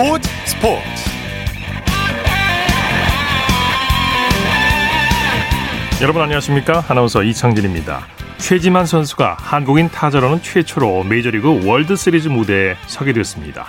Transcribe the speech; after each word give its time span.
스포츠 0.00 0.30
스포츠. 0.46 0.82
여러분 6.00 6.22
안녕하십니까? 6.22 6.86
아나운서 6.88 7.22
이창진입니다. 7.22 8.06
최지만 8.38 8.86
선수가 8.86 9.36
한국인 9.38 9.90
타자로는 9.90 10.40
최초로 10.40 11.04
메이저리그 11.04 11.66
월드시리즈 11.66 12.28
무대에 12.28 12.76
서게 12.86 13.12
됐습니다. 13.12 13.66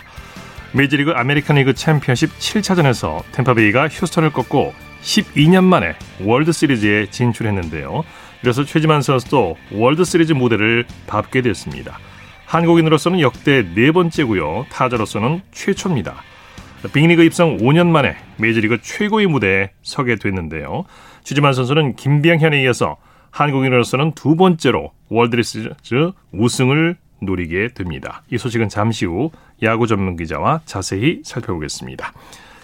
메이저리그 0.71 1.11
아메리칸리그 1.11 1.73
챔피언십 1.73 2.39
7차전에서 2.39 3.23
템파베이가 3.33 3.89
휴스턴을 3.89 4.31
꺾고 4.31 4.73
12년 5.01 5.65
만에 5.65 5.95
월드시리즈에 6.21 7.09
진출했는데요. 7.09 8.05
그래서 8.39 8.63
최지만 8.63 9.01
선수도 9.01 9.57
월드시리즈 9.73 10.31
무대를 10.31 10.85
밟게 11.07 11.41
됐습니다. 11.41 11.99
한국인으로서는 12.51 13.21
역대 13.21 13.63
네 13.75 13.93
번째고요. 13.93 14.65
타자로서는 14.69 15.41
최초입니다. 15.53 16.21
빅리그 16.89 17.23
입성 17.23 17.57
5년 17.57 17.87
만에 17.87 18.15
메이저리그 18.37 18.81
최고의 18.81 19.27
무대에 19.27 19.71
서게 19.81 20.15
됐는데요. 20.15 20.85
최지만 21.23 21.53
선수는 21.53 21.95
김병현에 21.95 22.61
이어서 22.63 22.97
한국인으로서는 23.29 24.13
두 24.13 24.35
번째로 24.35 24.91
월드시리즈 25.09 26.11
우승을 26.31 26.97
노리게 27.21 27.69
됩니다. 27.75 28.23
이 28.31 28.37
소식은 28.37 28.69
잠시 28.69 29.05
후 29.05 29.31
야구 29.63 29.87
전문 29.87 30.15
기자와 30.15 30.61
자세히 30.65 31.21
살펴보겠습니다. 31.23 32.13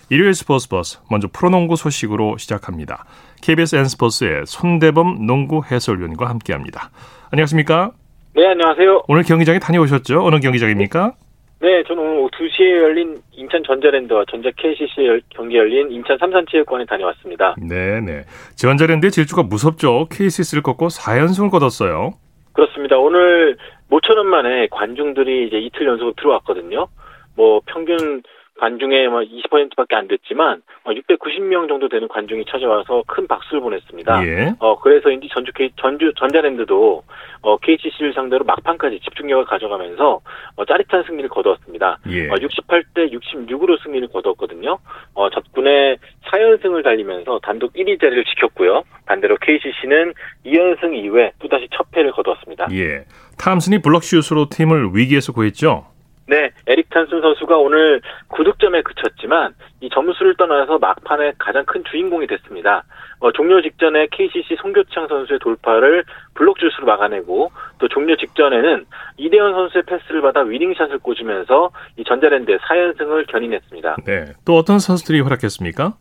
일요일 0.10 0.34
스포츠 0.34 0.68
버스 0.70 1.00
먼저 1.10 1.28
프로농구 1.32 1.76
소식으로 1.76 2.38
시작합니다. 2.38 3.06
KBS 3.42 3.76
N스포츠의 3.76 4.44
손대범 4.46 5.26
농구 5.26 5.62
해설위원과 5.70 6.30
함께합니다. 6.30 6.90
안녕하십니까? 7.30 7.92
네, 8.36 8.48
안녕하세요. 8.48 9.04
오늘 9.08 9.24
경기장에 9.24 9.60
다녀오셨죠? 9.60 10.26
어느 10.26 10.40
경기장입니까? 10.40 11.14
네, 11.60 11.84
저는 11.88 12.04
오늘 12.04 12.30
2시에 12.30 12.84
열린 12.84 13.18
인천 13.32 13.64
전자랜드와 13.64 14.26
전자 14.30 14.52
KCC 14.56 15.22
경기 15.30 15.58
열린 15.58 15.92
인천 15.92 16.18
삼산체육관에 16.20 16.86
다녀왔습니다. 16.86 17.56
네, 17.58 18.00
네. 18.00 18.24
전자랜드의 18.56 19.12
질주가 19.12 19.42
무섭죠. 19.42 20.08
KCC를 20.12 20.62
꺾고 20.62 20.88
4연승을 20.88 21.50
거뒀어요. 21.50 22.14
그렇습니다. 22.54 22.98
오늘 22.98 23.58
모처럼 23.90 24.28
만에 24.28 24.68
관중들이 24.70 25.48
이제 25.48 25.58
이틀 25.58 25.88
연속으로 25.88 26.14
들어왔거든요. 26.18 26.88
뭐 27.36 27.62
평균 27.66 28.22
관중의 28.60 29.08
뭐 29.10 29.22
20%밖에 29.22 29.96
안 29.96 30.08
됐지만 30.08 30.62
690명 30.86 31.66
어, 31.66 31.68
정도 31.68 31.90
되는 31.90 32.08
관중이 32.08 32.46
찾아와서 32.50 33.04
큰 33.08 33.28
박수를 33.28 33.62
보냈습니다. 33.62 34.28
예. 34.28 34.54
어 34.60 34.80
그래서인지 34.80 35.30
전주 35.34 35.52
K, 35.54 35.72
전주 35.80 36.12
전자랜드도 36.18 37.04
어 37.42 37.58
KCC를 37.58 38.14
상대로 38.14 38.46
막판까지 38.46 39.00
집중력을 39.02 39.46
가져가면서 39.46 40.22
어, 40.56 40.66
짜릿한 40.66 41.04
승리를 41.04 41.30
거두었습니다. 41.30 42.00
예. 42.10 42.30
어, 42.30 42.36
68대 42.36 43.12
66으로 43.12 43.82
승리를 43.84 44.08
거두었거든요. 44.10 44.80
어 45.14 45.30
적군의 45.30 45.98
4연승을 46.26 46.84
달리면서 46.84 47.40
단독 47.44 47.74
1위 47.74 48.00
자리를 48.00 48.24
지켰고요. 48.26 48.84
반대로 49.06 49.38
KCC는 49.38 50.14
2연승 50.46 50.96
이후에 50.96 51.32
또다시 51.40 51.68
첫 51.72 51.90
패를 51.92 52.12
거두었습니다. 52.12 52.68
예. 52.74 53.06
탐슨이 53.38 53.82
블럭슛으로 53.82 54.50
팀을 54.50 54.90
위기에서 54.94 55.32
구했죠. 55.32 55.97
네, 56.28 56.52
에릭 56.68 56.90
탄슨 56.90 57.22
선수가 57.22 57.58
오늘 57.58 58.02
9득점에 58.30 58.84
그쳤지만 58.84 59.54
이 59.80 59.90
점수를 59.90 60.36
떠나서 60.36 60.78
막판에 60.78 61.34
가장 61.38 61.64
큰 61.66 61.84
주인공이 61.90 62.28
됐습니다. 62.28 62.84
어, 63.20 63.32
종료 63.32 63.62
직전에 63.62 64.08
KCC 64.12 64.58
송교창 64.62 65.08
선수의 65.08 65.40
돌파를 65.40 66.04
블록슛으로 66.36 66.86
막아내고 66.86 67.52
또 67.80 67.88
종료 67.88 68.16
직전에는 68.18 68.86
이대헌 69.18 69.54
선수의 69.54 69.84
패스를 69.86 70.22
받아 70.22 70.42
winning 70.42 70.71
shot을 70.71 71.00
꽂으면서 71.00 71.72
이 71.96 72.04
전자랜드의 72.04 72.60
4연승을 72.60 73.32
견인했습니다. 73.32 73.96
네, 74.06 74.26
또 74.46 74.58
어떤 74.58 74.80
선수들이 74.80 75.22
활약했습니까? 75.22 75.94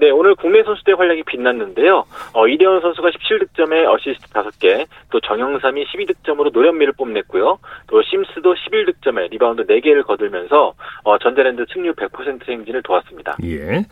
네, 0.00 0.08
오늘 0.10 0.34
국내 0.34 0.62
선수들의 0.62 0.96
활약이 0.96 1.24
빛났는데요. 1.24 2.04
어, 2.32 2.48
이대헌 2.48 2.80
선수가 2.80 3.10
17득점에 3.10 3.86
어시스트 3.86 4.28
5개, 4.30 4.86
또 5.10 5.20
정영삼이 5.20 5.84
12득점으로 5.84 6.52
노련미를 6.54 6.94
뽐냈고요. 6.94 7.58
또 7.86 8.02
심스도 8.02 8.54
11득점에 8.54 9.30
리바운드 9.30 9.66
4개를 9.66 10.06
거들면서 10.06 10.72
어, 11.04 11.18
전자랜드 11.18 11.66
승률 11.70 11.94
100% 11.94 12.48
행진을 12.48 12.82
도왔습니다. 12.82 13.36
예. 13.44 13.84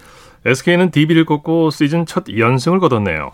SK는 0.47 0.93
DB를 0.93 1.27
꺾고 1.27 1.69
시즌 1.69 2.07
첫 2.07 2.25
연승을 2.35 2.79
거뒀네요. 2.79 3.33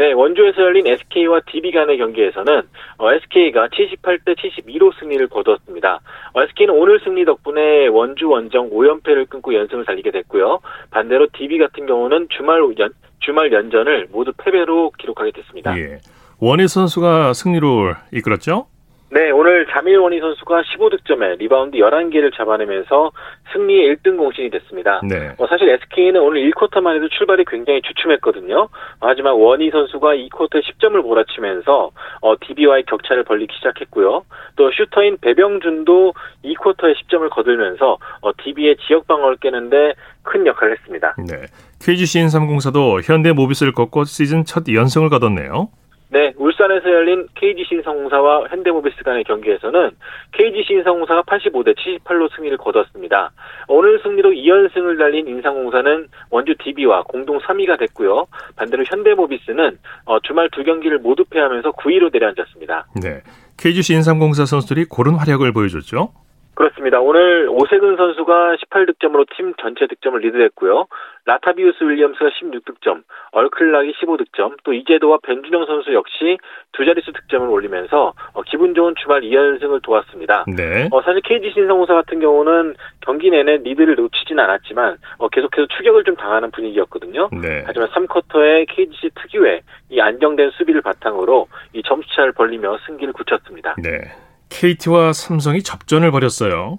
네, 0.00 0.12
원주에서 0.12 0.62
열린 0.62 0.86
SK와 0.86 1.42
DB 1.46 1.72
간의 1.72 1.98
경기에서는 1.98 2.62
어, 2.96 3.12
SK가 3.12 3.68
78대 3.68 4.34
72로 4.34 4.98
승리를 4.98 5.28
거두었습니다. 5.28 6.00
어, 6.32 6.42
SK는 6.42 6.74
오늘 6.74 6.98
승리 7.00 7.26
덕분에 7.26 7.88
원주 7.88 8.30
원정 8.30 8.70
5연패를 8.70 9.28
끊고 9.28 9.52
연승을 9.52 9.84
달리게 9.84 10.10
됐고요. 10.10 10.60
반대로 10.90 11.26
DB 11.34 11.58
같은 11.58 11.84
경우는 11.84 12.28
주말 12.30 12.62
연, 12.78 12.94
주말 13.18 13.52
연전을 13.52 14.08
모두 14.10 14.32
패배로 14.38 14.90
기록하게 14.98 15.32
됐습니다. 15.32 15.76
예. 15.76 15.98
워니 16.38 16.66
선수가 16.66 17.34
승리를 17.34 17.68
이끌었죠? 18.12 18.68
네, 19.12 19.32
오늘 19.32 19.66
자밀 19.66 19.93
워니 19.93 20.20
선수가 20.20 20.62
15득점에 20.62 21.38
리바운드 21.38 21.78
11개를 21.78 22.32
잡아내면서 22.36 23.10
승리의 23.52 23.96
1등 23.96 24.16
공신이 24.16 24.50
됐습니다. 24.50 25.00
네. 25.02 25.34
어, 25.36 25.48
사실 25.48 25.68
SK는 25.68 26.20
오늘 26.20 26.48
1쿼터만 26.48 26.94
해도 26.94 27.08
출발이 27.08 27.44
굉장히 27.48 27.82
주춤했거든요. 27.82 28.68
하지만 29.00 29.34
원희 29.34 29.70
선수가 29.70 30.14
2쿼터에 30.14 30.62
10점을 30.62 30.96
몰아치면서 31.02 31.90
어, 32.22 32.34
DB와의 32.40 32.84
격차를 32.84 33.24
벌리기 33.24 33.52
시작했고요. 33.56 34.22
또 34.54 34.70
슈터인 34.70 35.18
배병준도 35.20 36.14
2쿼터에 36.44 36.94
10점을 36.94 37.28
거들면서 37.30 37.98
어, 38.20 38.30
DB의 38.44 38.76
지역 38.86 39.08
방어를 39.08 39.38
깨는데 39.38 39.94
큰 40.22 40.46
역할을 40.46 40.76
했습니다. 40.76 41.16
네. 41.18 41.46
KGC 41.84 42.20
인삼공사도 42.20 43.00
현대 43.00 43.32
모비스를 43.32 43.72
꺾고 43.72 44.04
시즌 44.04 44.44
첫 44.44 44.64
연승을 44.72 45.08
거뒀네요. 45.08 45.68
네, 46.12 46.32
울산에서 46.36 46.90
열린 46.90 47.28
KGC 47.36 47.76
인성공사와 47.76 48.48
현대모비스 48.50 49.04
간의 49.04 49.22
경기에서는 49.24 49.92
KGC 50.32 50.74
인성공사가 50.74 51.22
85대 51.22 51.76
78로 51.76 52.28
승리를 52.34 52.56
거뒀습니다. 52.58 53.30
오늘 53.68 54.00
승리로 54.02 54.30
2연승을 54.30 54.98
달린 54.98 55.28
인상공사는 55.28 56.08
원주 56.30 56.56
DB와 56.58 57.04
공동 57.04 57.38
3위가 57.38 57.78
됐고요. 57.78 58.26
반대로 58.56 58.82
현대모비스는 58.88 59.78
어, 60.06 60.18
주말 60.20 60.50
두 60.50 60.64
경기를 60.64 60.98
모두 60.98 61.24
패하면서 61.24 61.72
9위로 61.72 62.12
내려앉았습니다. 62.12 62.86
네, 63.00 63.22
KGC 63.56 63.94
인삼공사 63.94 64.46
선수들이 64.46 64.86
고른 64.86 65.14
활약을 65.14 65.52
보여줬죠. 65.52 66.12
그렇습니다. 66.60 67.00
오늘 67.00 67.48
오세근 67.48 67.96
선수가 67.96 68.56
18득점으로 68.56 69.24
팀 69.34 69.54
전체 69.62 69.86
득점을 69.86 70.20
리드했고요. 70.20 70.88
라타비우스 71.24 71.82
윌리엄스가 71.82 72.28
16득점, 72.28 73.02
얼클락이 73.32 73.94
15득점, 73.94 74.58
또 74.64 74.74
이재도와 74.74 75.20
벤준영 75.22 75.64
선수 75.64 75.94
역시 75.94 76.36
두 76.72 76.84
자릿수 76.84 77.14
득점을 77.14 77.48
올리면서 77.48 78.12
어, 78.34 78.42
기분 78.42 78.74
좋은 78.74 78.94
주말 79.02 79.22
2연승을 79.22 79.82
도왔습니다. 79.82 80.44
네. 80.54 80.90
어, 80.92 81.00
사실 81.00 81.22
KG 81.22 81.50
신성공사 81.54 81.94
같은 81.94 82.20
경우는 82.20 82.74
경기 83.00 83.30
내내 83.30 83.56
리드를 83.64 83.94
놓치진 83.94 84.38
않았지만 84.38 84.98
어, 85.16 85.28
계속해서 85.30 85.66
추격을 85.78 86.04
좀 86.04 86.14
당하는 86.16 86.50
분위기였거든요. 86.50 87.30
네. 87.40 87.62
하지만 87.64 87.88
3쿼터에 87.88 88.66
KGC 88.68 89.12
특유의 89.14 89.62
이 89.88 89.98
안정된 89.98 90.50
수비를 90.50 90.82
바탕으로 90.82 91.48
이 91.72 91.82
점수차를 91.82 92.32
벌리며 92.32 92.76
승기를 92.84 93.14
굳혔습니다. 93.14 93.76
네. 93.82 94.12
KT와 94.50 95.12
삼성이 95.12 95.62
접전을 95.62 96.10
벌였어요. 96.10 96.78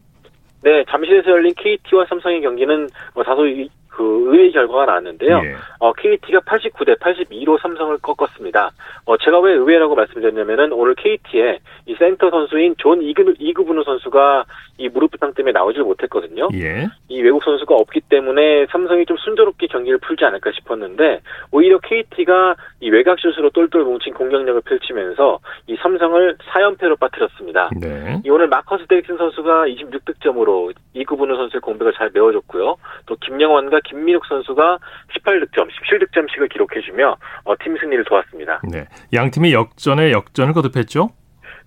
네, 0.63 0.83
잠실에서 0.89 1.31
열린 1.31 1.53
KT와 1.55 2.05
삼성의 2.07 2.41
경기는 2.41 2.89
뭐 3.15 3.23
다소 3.23 3.47
그 3.91 4.03
의외의 4.03 4.51
결과가 4.53 4.85
나왔는데요. 4.85 5.41
예. 5.43 5.55
어, 5.79 5.91
KT가 5.93 6.39
89대 6.39 6.97
82로 6.97 7.61
삼성을 7.61 7.97
꺾었습니다. 7.97 8.71
어, 9.05 9.17
제가 9.17 9.39
왜 9.41 9.53
의외라고 9.53 9.95
말씀드렸냐면은 9.95 10.71
오늘 10.71 10.95
KT의 10.95 11.59
이 11.87 11.95
센터 11.95 12.29
선수인 12.29 12.75
존 12.77 13.01
이그, 13.01 13.35
이그부누 13.37 13.83
선수가 13.83 14.45
이 14.77 14.89
무릎 14.89 15.11
부상 15.11 15.33
때문에 15.33 15.51
나오질 15.51 15.83
못했거든요. 15.83 16.47
예. 16.53 16.87
이 17.09 17.21
외국 17.21 17.43
선수가 17.43 17.75
없기 17.75 18.01
때문에 18.09 18.65
삼성이 18.71 19.05
좀 19.05 19.17
순조롭게 19.17 19.67
경기를 19.67 19.99
풀지 19.99 20.23
않을까 20.23 20.51
싶었는데 20.53 21.19
오히려 21.51 21.77
KT가 21.79 22.55
이 22.79 22.89
외곽 22.89 23.19
슛으로 23.19 23.49
똘똘 23.49 23.83
뭉친 23.83 24.13
공격력을 24.13 24.61
펼치면서 24.61 25.39
이 25.67 25.75
삼성을 25.75 26.37
4연패로 26.37 26.97
빠뜨렸습니다. 26.97 27.69
네. 27.79 28.21
이 28.25 28.29
오늘 28.29 28.47
마커스 28.47 28.87
데릭슨 28.87 29.17
선수가 29.17 29.67
26득점으로 29.67 30.73
이그부누 30.93 31.35
선수의 31.35 31.61
공백을 31.61 31.93
잘 31.93 32.09
메워줬고요. 32.13 32.77
또 33.05 33.15
김영환과 33.17 33.80
김민욱 33.85 34.25
선수가 34.25 34.79
18득점, 35.15 35.67
17득점씩을 35.69 36.51
기록해주며 36.51 37.17
어, 37.45 37.53
팀 37.63 37.77
승리를 37.77 38.03
도왔습니다. 38.05 38.61
네, 38.71 38.85
양 39.13 39.31
팀이 39.31 39.53
역전에 39.53 40.11
역전을 40.11 40.53
거듭했죠? 40.53 41.09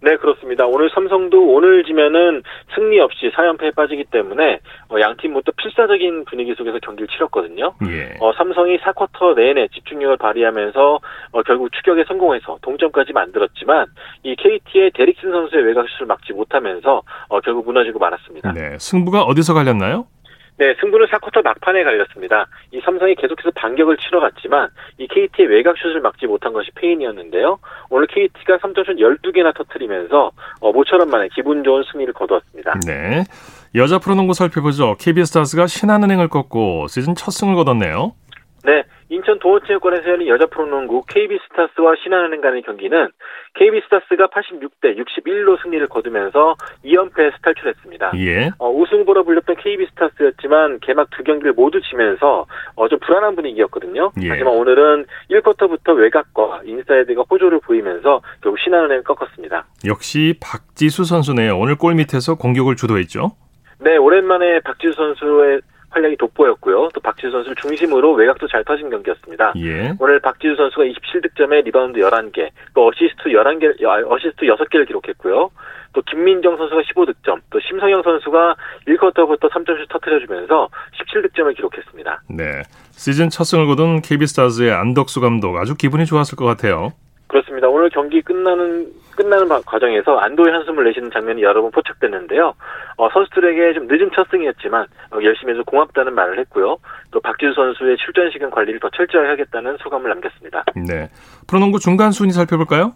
네, 0.04 0.16
그렇습니다. 0.16 0.66
오늘 0.66 0.90
삼성도 0.90 1.54
오늘 1.54 1.82
지면은 1.82 2.42
승리 2.74 3.00
없이 3.00 3.30
4연패에 3.34 3.74
빠지기 3.74 4.04
때문에 4.10 4.60
어, 4.90 5.00
양팀 5.00 5.32
모두 5.32 5.50
필사적인 5.56 6.26
분위기 6.26 6.54
속에서 6.54 6.78
경기를 6.80 7.08
치렀거든요. 7.08 7.72
예. 7.88 8.14
어, 8.20 8.32
삼성이 8.34 8.76
4쿼터 8.78 9.34
내내 9.34 9.68
집중력을 9.68 10.14
발휘하면서 10.18 11.00
어, 11.32 11.42
결국 11.42 11.72
추격에 11.72 12.04
성공해서 12.06 12.58
동점까지 12.60 13.14
만들었지만 13.14 13.86
이 14.24 14.36
KT의 14.36 14.90
데릭슨 14.92 15.30
선수의 15.30 15.64
외곽슛을 15.64 16.06
막지 16.06 16.34
못하면서 16.34 17.02
어, 17.28 17.40
결국 17.40 17.64
무너지고 17.64 17.98
말았습니다. 17.98 18.52
네, 18.52 18.76
승부가 18.78 19.22
어디서 19.22 19.54
갈렸나요? 19.54 20.06
네, 20.56 20.74
승부는 20.80 21.06
4쿼터 21.06 21.42
막판에 21.42 21.82
갈렸습니다. 21.82 22.46
이 22.70 22.80
삼성이 22.84 23.14
계속해서 23.16 23.50
반격을 23.56 23.96
치러갔지만 23.96 24.68
이 24.98 25.08
KT의 25.08 25.48
외곽슛을 25.48 26.00
막지 26.00 26.26
못한 26.26 26.52
것이 26.52 26.70
페인이었는데요. 26.76 27.58
오늘 27.90 28.06
KT가 28.06 28.58
3점슛 28.58 28.98
12개나 28.98 29.54
터트리면서 29.56 30.30
어, 30.60 30.72
모처럼 30.72 31.10
만에 31.10 31.28
기분 31.34 31.64
좋은 31.64 31.82
승리를 31.90 32.12
거두었습니다. 32.14 32.80
네. 32.86 33.24
여자 33.74 33.98
프로농구 33.98 34.34
살펴보죠. 34.34 34.96
KB스타즈가 35.00 35.66
신한은행을 35.66 36.28
꺾고 36.28 36.86
시즌 36.86 37.16
첫 37.16 37.32
승을 37.32 37.56
거뒀네요. 37.56 38.12
네, 38.64 38.82
인천 39.10 39.38
동호체육관에서 39.40 40.08
열린 40.08 40.28
여자 40.28 40.46
프로농구 40.46 41.04
KB스타스와 41.06 41.96
신한은행 42.02 42.40
간의 42.40 42.62
경기는 42.62 43.08
KB스타즈가 43.54 44.28
86대 44.28 44.96
61로 44.96 45.62
승리를 45.62 45.86
거두면서 45.88 46.56
2연패에서 46.82 47.42
탈출했습니다. 47.42 48.12
예. 48.16 48.50
어, 48.58 48.70
우승 48.70 48.97
후보로 48.97 49.24
불렸던 49.24 49.56
KB스타즈였지만 49.56 50.80
개막 50.80 51.10
두 51.10 51.22
경기를 51.22 51.52
모두 51.52 51.82
지면서 51.82 52.46
어, 52.74 52.88
좀 52.88 52.98
불안한 53.00 53.36
분위기였거든요. 53.36 54.12
예. 54.22 54.30
하지만 54.30 54.54
오늘은 54.54 55.04
1쿼터부터 55.30 55.94
외곽과 55.96 56.62
인사이드가 56.64 57.24
호조를 57.30 57.60
보이면서 57.60 58.22
결국 58.42 58.58
신한은행을 58.60 59.04
꺾었습니다. 59.04 59.66
역시 59.86 60.38
박지수 60.40 61.04
선수네요. 61.04 61.58
오늘 61.58 61.76
골 61.76 61.94
밑에서 61.96 62.36
공격을 62.36 62.76
주도했죠. 62.76 63.32
네, 63.80 63.98
오랜만에 63.98 64.60
박지수 64.60 64.94
선수의 64.94 65.60
활약이 65.94 66.16
돋보였고요. 66.16 66.88
또 66.92 67.00
박지수 67.00 67.30
선수를 67.30 67.56
중심으로 67.56 68.12
외곽도 68.12 68.48
잘 68.48 68.64
터진 68.64 68.90
경기였습니다. 68.90 69.52
예. 69.56 69.92
오늘 69.98 70.20
박지수 70.20 70.56
선수가 70.56 70.84
27득점에 70.84 71.64
리바운드 71.64 72.00
11개, 72.00 72.50
또 72.74 72.88
어시스트 72.88 73.30
11개, 73.30 73.74
어시스트 74.08 74.46
6개를 74.46 74.86
기록했고요. 74.86 75.50
또 75.92 76.02
김민정 76.02 76.56
선수가 76.56 76.82
15득점, 76.82 77.40
또 77.50 77.60
심성영 77.60 78.02
선수가 78.02 78.56
1쿼터부터 78.88 79.48
3점 79.50 79.72
슛 79.72 79.88
터트려주면서 79.90 80.68
17득점을 80.98 81.54
기록했습니다. 81.54 82.22
네. 82.30 82.62
시즌 82.90 83.30
첫 83.30 83.44
승을 83.44 83.66
거둔 83.66 84.02
KB스타즈의 84.02 84.72
안덕수 84.72 85.20
감독 85.20 85.56
아주 85.56 85.76
기분이 85.76 86.04
좋았을 86.04 86.36
것 86.36 86.44
같아요. 86.44 86.92
그렇습니다. 87.34 87.68
오늘 87.68 87.90
경기 87.90 88.22
끝나는 88.22 88.92
끝나는 89.16 89.48
과정에서 89.66 90.18
안도의 90.18 90.52
한숨을 90.52 90.84
내쉬는 90.84 91.10
장면이 91.10 91.42
여러 91.42 91.62
번 91.62 91.72
포착됐는데요. 91.72 92.54
어, 92.96 93.08
선수들에게 93.10 93.74
좀 93.74 93.88
늦은 93.88 94.10
첫 94.14 94.28
승이었지만 94.30 94.86
어, 95.10 95.18
열심히 95.20 95.52
해서 95.52 95.64
고맙다는 95.64 96.14
말을 96.14 96.38
했고요. 96.38 96.76
또 97.10 97.18
박지수 97.18 97.54
선수의 97.54 97.96
출전 97.96 98.30
시간 98.30 98.50
관리를 98.50 98.78
더 98.78 98.88
철저히 98.90 99.26
하겠다는 99.26 99.78
소감을 99.78 100.10
남겼습니다. 100.10 100.62
네. 100.76 101.10
프로농구 101.48 101.80
중간 101.80 102.12
순위 102.12 102.30
살펴볼까요? 102.30 102.92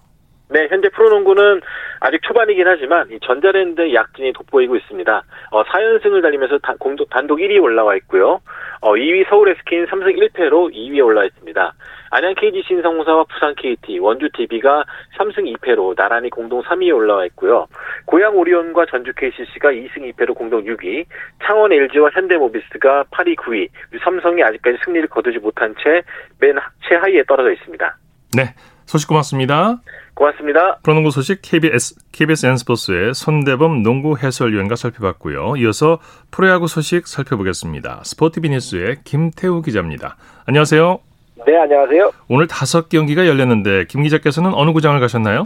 네, 0.50 0.68
현재 0.70 0.88
프로농구는 0.90 1.60
아직 1.98 2.22
초반이긴 2.22 2.66
하지만 2.66 3.10
이 3.10 3.18
전자랜드의 3.20 3.92
약진이 3.92 4.34
돋보이고 4.34 4.76
있습니다. 4.76 5.22
어, 5.50 5.64
4연승을 5.64 6.22
달리면서 6.22 6.58
다, 6.58 6.74
공동, 6.78 7.06
단독 7.10 7.38
1위에 7.38 7.60
올라와 7.60 7.96
있고요. 7.96 8.40
어, 8.80 8.92
2위 8.92 9.28
서울 9.28 9.48
SK는 9.48 9.86
3승 9.86 10.16
1패로 10.16 10.72
2위에 10.72 11.04
올라 11.04 11.24
있습니다. 11.24 11.74
안양 12.10 12.34
KG 12.34 12.62
신성사와 12.66 13.24
부산 13.24 13.54
KT, 13.54 13.98
원주 13.98 14.30
TV가 14.34 14.84
3승 15.18 15.54
2패로 15.56 15.96
나란히 15.96 16.30
공동 16.30 16.62
3위에 16.62 16.94
올라와 16.94 17.26
있고요. 17.26 17.66
고양 18.06 18.36
오리온과 18.36 18.86
전주 18.86 19.12
KCC가 19.14 19.70
2승 19.70 20.12
2패로 20.12 20.34
공동 20.34 20.64
6위, 20.64 21.04
창원 21.44 21.72
LG와 21.72 22.10
현대모비스가 22.14 23.04
8위, 23.10 23.36
9위, 23.36 23.68
삼성이 24.02 24.42
아직까지 24.42 24.78
승리를 24.84 25.08
거두지 25.08 25.38
못한 25.38 25.74
채 25.82 26.02
맨 26.40 26.56
최하위에 26.88 27.24
떨어져 27.24 27.52
있습니다. 27.52 27.96
네, 28.36 28.54
소식 28.86 29.08
고맙습니다. 29.08 29.78
고맙습니다. 30.14 30.78
프로농구 30.82 31.10
소식 31.10 31.40
KBS, 31.42 31.94
KBS 32.12 32.46
N스포츠의 32.46 33.14
손대범 33.14 33.82
농구 33.82 34.16
해설위원과 34.18 34.76
살펴봤고요. 34.76 35.56
이어서 35.58 35.98
프로야구 36.30 36.66
소식 36.66 37.06
살펴보겠습니다. 37.06 38.02
스포티비 38.04 38.50
뉴스의 38.50 38.96
김태우 39.04 39.62
기자입니다. 39.62 40.16
안녕하세요. 40.46 41.07
네, 41.46 41.56
안녕하세요. 41.56 42.10
오늘 42.28 42.46
다섯 42.46 42.88
경기가 42.88 43.26
열렸는데 43.26 43.84
김 43.88 44.02
기자께서는 44.02 44.52
어느 44.54 44.72
구장을 44.72 44.98
가셨나요? 45.00 45.44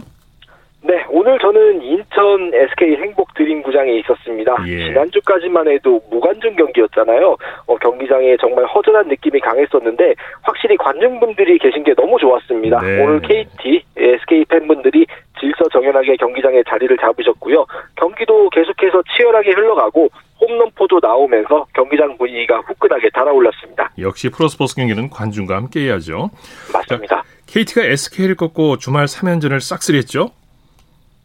네, 0.85 1.05
오늘 1.09 1.39
저는 1.39 1.81
인천 1.81 2.51
SK 2.53 2.97
행복 2.97 3.33
드림 3.35 3.61
구장에 3.61 3.93
있었습니다. 3.99 4.55
예. 4.67 4.87
지난주까지만 4.87 5.69
해도 5.69 6.01
무관중 6.09 6.57
경기였잖아요. 6.57 7.37
어, 7.67 7.75
경기장에 7.77 8.35
정말 8.37 8.65
허전한 8.65 9.07
느낌이 9.07 9.39
강했었는데 9.39 10.15
확실히 10.41 10.75
관중분들이 10.75 11.57
계신 11.57 11.85
게 11.85 11.93
너무 11.95 12.17
좋았습니다. 12.19 12.81
네. 12.81 13.01
오늘 13.01 13.21
KT, 13.21 13.83
SK 13.95 14.45
팬분들이 14.45 15.05
질서정연하게 15.39 16.17
경기장에 16.17 16.63
자리를 16.67 16.97
잡으셨고요. 16.97 17.65
경기도 17.95 18.49
계속해서 18.49 19.03
치열하게 19.15 19.51
흘러가고 19.51 20.09
홈런포도 20.43 20.99
나오면서 21.01 21.65
경기장 21.73 22.17
분위기가 22.17 22.59
후끈하게 22.59 23.09
달아올랐습니다. 23.13 23.91
역시 23.99 24.29
프로스포츠 24.29 24.75
경기는 24.75 25.09
관중과 25.09 25.55
함께 25.55 25.81
해야죠. 25.81 26.29
맞습니다. 26.73 27.17
자, 27.17 27.23
KT가 27.47 27.83
SK를 27.85 28.35
꺾고 28.35 28.77
주말 28.77 29.05
3연전을 29.05 29.59
싹쓸이했죠? 29.59 30.31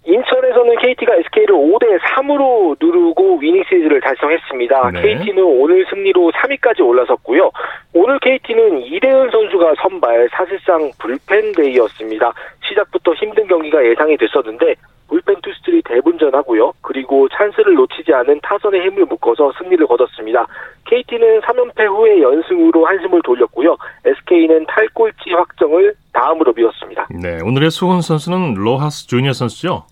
인천에서는 0.05 0.77
KT가 0.79 1.17
SK를 1.17 1.55
5대 1.55 1.99
3으로 2.01 2.77
누르고 2.81 3.39
위닝 3.41 3.63
시리즈를 3.69 4.01
달성했습니다. 4.01 4.91
네. 4.93 5.03
KT는 5.03 5.43
오늘 5.43 5.85
승리로 5.91 6.33
3위까지 6.33 6.81
올라섰고요. 6.81 7.51
오늘 7.93 8.19
KT는 8.21 8.87
이대은 8.87 9.31
선수가 9.31 9.75
선발 9.83 10.31
사실상 10.33 10.91
불펜 10.99 11.53
데이였습니다. 11.53 12.33
시작부터 12.67 13.13
힘든 13.15 13.47
경기가 13.49 13.85
예상이 13.85 14.17
됐었는데 14.17 14.77
불펜 15.09 15.37
투수들이 15.43 15.83
대분전하고요. 15.83 16.73
그리고 16.83 17.29
찬스를 17.29 17.75
놓치지 17.75 18.13
않은 18.13 18.41
타선의 18.43 18.83
힘을 18.83 19.07
묶어서 19.07 19.53
승리를 19.59 19.87
거뒀습니다. 19.87 20.47
KT는 20.85 21.41
3연패 21.41 21.87
후에 21.87 22.23
연승으로 22.23 22.87
한숨을 22.87 23.23
돌렸고요. 23.25 23.77
SK는 24.05 24.67
탈꼴찌 24.67 25.33
확정을 25.33 25.95
다음으로 26.13 26.53
미뤘습니다. 26.53 27.09
네, 27.11 27.41
오늘의 27.43 27.71
수훈 27.71 28.01
선수는 28.01 28.55
로하스 28.55 29.07
주니어 29.07 29.33
선수죠? 29.33 29.85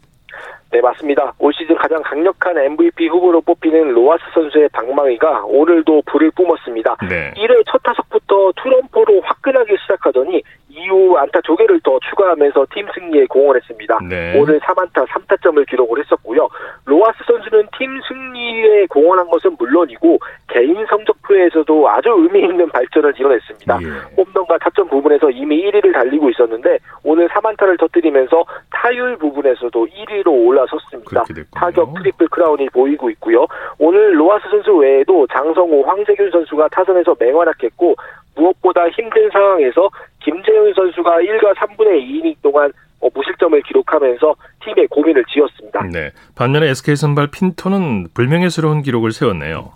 네, 0.73 0.81
맞습니다. 0.81 1.33
올 1.39 1.53
시즌 1.55 1.77
가장 1.77 2.03
강력한 2.03 2.59
MVP 2.59 3.09
후보로 3.09 3.41
뽑히는 3.41 3.93
로하스 3.93 4.25
선수의 4.35 4.69
방망이가 4.71 5.45
오늘도 5.45 6.03
불을 6.07 6.33
뿜었습니다. 6.33 6.97
네. 7.09 7.33
1회 7.37 7.63
첫 7.71 7.81
타석부터 7.83 8.53
투런포로 8.57 9.21
화끈하게 9.23 9.77
시작하더니 9.83 10.43
이후 10.77 11.17
안타 11.17 11.41
두 11.41 11.57
개를 11.57 11.81
더 11.81 11.99
추가하면서 12.11 12.67
팀 12.75 12.87
승리에 12.95 13.27
공헌했습니다. 13.27 13.99
네. 14.09 14.39
오늘 14.39 14.61
3안타 14.61 15.07
3타점을 15.07 15.67
기록을 15.69 16.05
했었고요. 16.05 16.49
로하스 16.85 17.19
선수는 17.27 17.69
팀 17.79 17.99
승리에 18.07 18.87
공헌한 18.87 19.27
것은 19.29 19.57
물론이고 19.59 20.19
개인 20.49 20.85
성적표에서도 20.87 21.89
아주 21.89 22.11
의미 22.11 22.41
있는 22.41 22.69
발전을 22.69 23.15
이뤄냈습니다. 23.19 23.79
예. 23.83 23.87
홈런과 24.17 24.59
타점 24.59 24.89
부분에서 24.89 25.31
이미 25.31 25.65
1위를 25.65 25.93
달리고 25.93 26.31
있었는데 26.31 26.79
오늘 27.03 27.29
3안타를 27.29 27.79
터뜨리면서 27.81 28.45
타율 28.71 29.17
부분에서도 29.17 29.87
1위로 29.87 30.29
올라섰습니다. 30.29 31.25
타격 31.55 31.95
트리플 31.95 32.29
크라운이 32.29 32.69
보이고 32.71 33.09
있고요. 33.11 33.47
오늘 33.79 34.19
로하스 34.19 34.49
선수 34.51 34.77
외에도 34.77 35.27
장성호, 35.29 35.85
황재균 35.85 36.31
선수가 36.31 36.69
타선에서 36.69 37.17
맹활약했고 37.19 37.97
무엇보다 38.37 38.89
힘든 38.91 39.31
상황에서 39.31 39.91
김재훈 40.27 40.75
선수가 40.75 41.11
1과 41.21 41.55
3분의 41.55 42.03
2이닝 42.03 42.35
동안 42.43 42.73
어, 43.01 43.09
무실점을 43.15 43.61
기록하면서 43.63 44.35
팀의 44.65 44.89
고민을 44.89 45.25
지었습니다. 45.33 45.85
네. 45.93 46.11
반면에 46.35 46.69
SK 46.71 46.97
선발 46.97 47.29
핀토는 47.29 48.09
불명예스러운 48.13 48.83
기록을 48.83 49.13
세웠네요. 49.13 49.73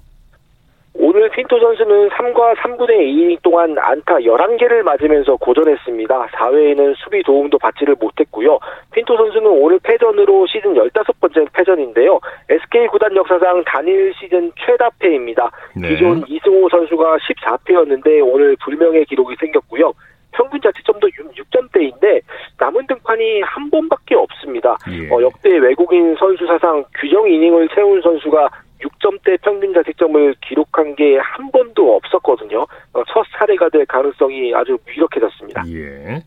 오늘 0.94 1.30
핀토 1.30 1.60
선수는 1.60 2.08
3과 2.08 2.56
3분의 2.56 2.90
2이닝 2.90 3.42
동안 3.42 3.76
안타 3.78 4.16
11개를 4.16 4.82
맞으면서 4.82 5.36
고전했습니다. 5.36 6.26
4회에는 6.26 6.94
수비 6.96 7.22
도움도 7.22 7.58
받지를 7.58 7.94
못했고요. 8.00 8.58
핀토 8.92 9.16
선수는 9.16 9.46
오늘 9.46 9.78
패전으로 9.78 10.46
시즌 10.48 10.74
15번째 10.74 11.52
패전인데요. 11.52 12.18
SK 12.48 12.88
구단 12.88 13.14
역사상 13.14 13.62
단일 13.64 14.12
시즌 14.18 14.50
최다 14.66 14.90
패입니다. 14.98 15.50
네. 15.76 15.90
기존 15.90 16.24
이승호 16.26 16.68
선수가 16.68 17.18
14패였는데 17.18 18.20
오늘 18.26 18.56
불명예 18.64 19.04
기록이 19.04 19.36
생겼고요. 19.38 19.92
평균 20.32 20.60
자책점도 20.60 21.08
6점대인데 21.08 22.20
남은 22.58 22.86
등판이 22.86 23.42
한 23.42 23.70
번밖에 23.70 24.14
없습니다. 24.14 24.76
예. 24.90 25.08
어, 25.10 25.22
역대 25.22 25.56
외국인 25.58 26.14
선수 26.16 26.46
사상 26.46 26.84
규정 27.00 27.28
이닝을 27.30 27.68
세운 27.74 28.00
선수가 28.02 28.48
6점대 28.80 29.40
평균 29.42 29.74
자책점을 29.74 30.34
기록한 30.40 30.94
게 30.96 31.18
한 31.18 31.50
번도 31.50 31.96
없었거든요. 31.96 32.66
어, 32.92 33.02
첫 33.08 33.24
사례가 33.38 33.68
될 33.68 33.84
가능성이 33.86 34.54
아주 34.54 34.78
유력해졌습니다. 34.88 35.64
예. 35.68 36.22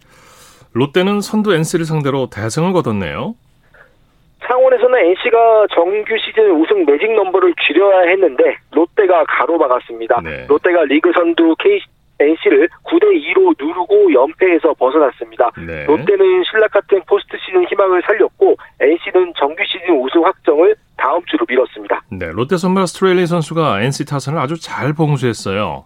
롯데는 0.74 1.22
선두 1.22 1.54
NC를 1.54 1.86
상대로 1.86 2.28
대승을 2.30 2.74
거뒀네요. 2.74 3.36
창원에서는 4.46 5.00
NC가 5.00 5.68
정규 5.74 6.18
시즌 6.18 6.52
우승 6.52 6.86
매직 6.86 7.14
넘버를 7.16 7.54
줄여야 7.66 8.10
했는데 8.10 8.58
롯데가 8.72 9.24
가로막았습니다. 9.26 10.20
네. 10.22 10.46
롯데가 10.50 10.84
리그 10.84 11.12
선두 11.14 11.56
K, 11.60 11.80
NC를 12.20 12.70
9대 12.84 13.04
2로 13.04 13.56
누르고 13.60 14.14
연패에서 14.14 14.74
벗어났습니다. 14.74 15.52
네. 15.66 15.86
롯데는 15.86 16.44
실낱같은 16.50 17.02
포스트 17.08 17.38
시즌 17.46 17.66
희망을 17.66 18.02
살렸고 18.06 18.56
NC는 18.80 19.34
정규 19.38 19.64
시즌 19.66 19.96
우승 20.00 20.24
확정을 20.24 20.76
다음 20.98 21.22
주로 21.26 21.46
미뤘습니다. 21.48 22.02
네, 22.12 22.32
롯데 22.32 22.58
선발 22.58 22.88
스트레일리 22.88 23.26
선수가 23.26 23.82
NC 23.82 24.06
타선을 24.06 24.40
아주 24.40 24.60
잘 24.60 24.94
봉쇄했어요. 24.94 25.86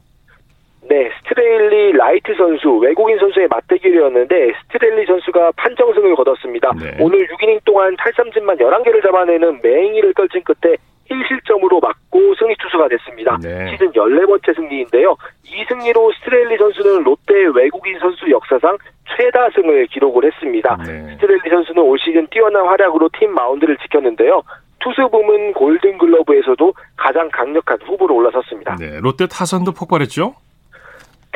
네, 0.89 1.12
스트레일리 1.19 1.93
라이트 1.93 2.34
선수, 2.36 2.77
외국인 2.77 3.17
선수의 3.19 3.48
맞대결이었는데 3.50 4.53
스트레일리 4.63 5.05
선수가 5.05 5.51
판정승을 5.57 6.15
거뒀습니다. 6.15 6.72
네. 6.79 6.96
오늘 7.00 7.27
6이닝 7.27 7.60
동안 7.65 7.96
탈삼진만 7.98 8.57
11개를 8.57 9.03
잡아내는 9.03 9.60
맹위를 9.62 10.13
떨친 10.13 10.43
끝에 10.43 10.77
1실점으로 11.24 11.81
막고 11.81 12.36
승리 12.36 12.55
투수가 12.59 12.88
됐습니다. 12.89 13.38
네. 13.41 13.71
시즌 13.71 13.91
14번째 13.91 14.55
승리인데요. 14.55 15.15
이 15.45 15.65
승리로 15.67 16.12
스트레일리 16.19 16.57
선수는 16.57 17.03
롯데 17.03 17.33
외국인 17.53 17.97
선수 18.00 18.29
역사상 18.29 18.77
최다 19.15 19.50
승을 19.55 19.88
기록을 19.88 20.25
했습니다. 20.25 20.77
네. 20.86 21.15
스트레일리 21.15 21.50
선수는 21.50 21.81
올 21.81 21.97
시즌 22.00 22.27
뛰어난 22.27 22.65
활약으로 22.65 23.09
팀 23.17 23.33
마운드를 23.33 23.77
지켰는데요. 23.77 24.43
투수 24.79 25.09
부문 25.09 25.53
골든글러브에서도 25.53 26.74
가장 26.95 27.29
강력한 27.31 27.77
후보로 27.83 28.15
올라섰습니다. 28.15 28.75
네, 28.79 29.00
롯데 29.01 29.27
타선도 29.27 29.71
폭발했죠? 29.74 30.36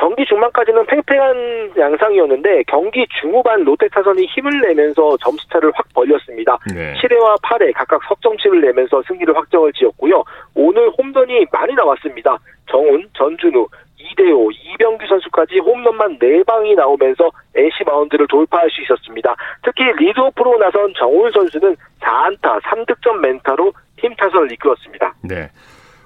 경기 0.02 0.26
중반까지는 0.26 0.84
팽팽한 0.88 1.74
양상이었는데 1.78 2.64
경기 2.64 3.06
중후반 3.22 3.64
롯데 3.64 3.88
타선이 3.90 4.26
힘을 4.26 4.60
내면서 4.62 5.16
점수차를 5.18 5.72
확 5.76 5.86
벌렸습니다. 5.94 6.58
네. 6.74 6.96
7회와 6.96 7.40
8회 7.44 7.72
각각 7.76 8.02
석점씩을 8.08 8.62
내면서 8.62 9.04
승리를 9.08 9.38
확정을 9.38 9.72
지었고요. 9.74 10.24
오늘 10.56 10.90
홈런이 10.98 11.46
많이 11.52 11.76
나왔습니다. 11.76 12.36
정훈, 12.72 13.08
전준우, 13.14 13.68
이대호, 14.00 14.50
이병규 14.50 15.06
선수까지 15.06 15.60
홈런만 15.60 16.18
4방이 16.18 16.76
나오면서 16.76 17.30
애쉬 17.56 17.84
마운드를 17.86 18.26
돌파할 18.26 18.72
수 18.72 18.82
있었습니다. 18.82 19.36
특히 19.64 19.84
리드오프로 19.84 20.58
나선 20.58 20.92
정훈 20.98 21.32
선수는 21.32 21.76
4안타 22.00 22.60
3득점 22.64 23.20
멘타로 23.22 23.72
팀 23.98 24.16
타선을 24.16 24.52
이끌었습니다. 24.54 25.14
네. 25.26 25.52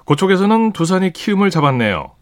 그쪽에서는 0.06 0.72
두산이 0.72 1.14
키움을 1.14 1.48
잡았네요. 1.48 2.15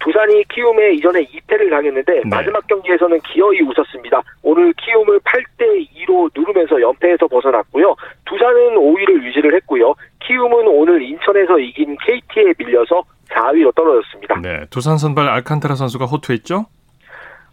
두산이 0.00 0.44
키움에 0.48 0.92
이전에 0.94 1.24
2패를 1.24 1.70
당했는데 1.70 2.12
네. 2.12 2.22
마지막 2.24 2.66
경기에서는 2.66 3.20
기어이 3.20 3.60
웃었습니다. 3.62 4.22
오늘 4.42 4.72
키움을 4.74 5.20
8대 5.20 5.88
2로 5.96 6.30
누르면서 6.34 6.80
연패에서 6.80 7.26
벗어났고요. 7.26 7.96
두산은 8.24 8.76
5위를 8.76 9.22
유지를 9.24 9.54
했고요. 9.56 9.94
키움은 10.20 10.68
오늘 10.68 11.02
인천에서 11.02 11.58
이긴 11.58 11.96
KT에 12.00 12.54
밀려서 12.58 13.02
4위로 13.30 13.74
떨어졌습니다. 13.74 14.40
네, 14.40 14.64
두산 14.70 14.98
선발 14.98 15.28
알칸타라 15.28 15.74
선수가 15.74 16.06
호투했죠? 16.06 16.66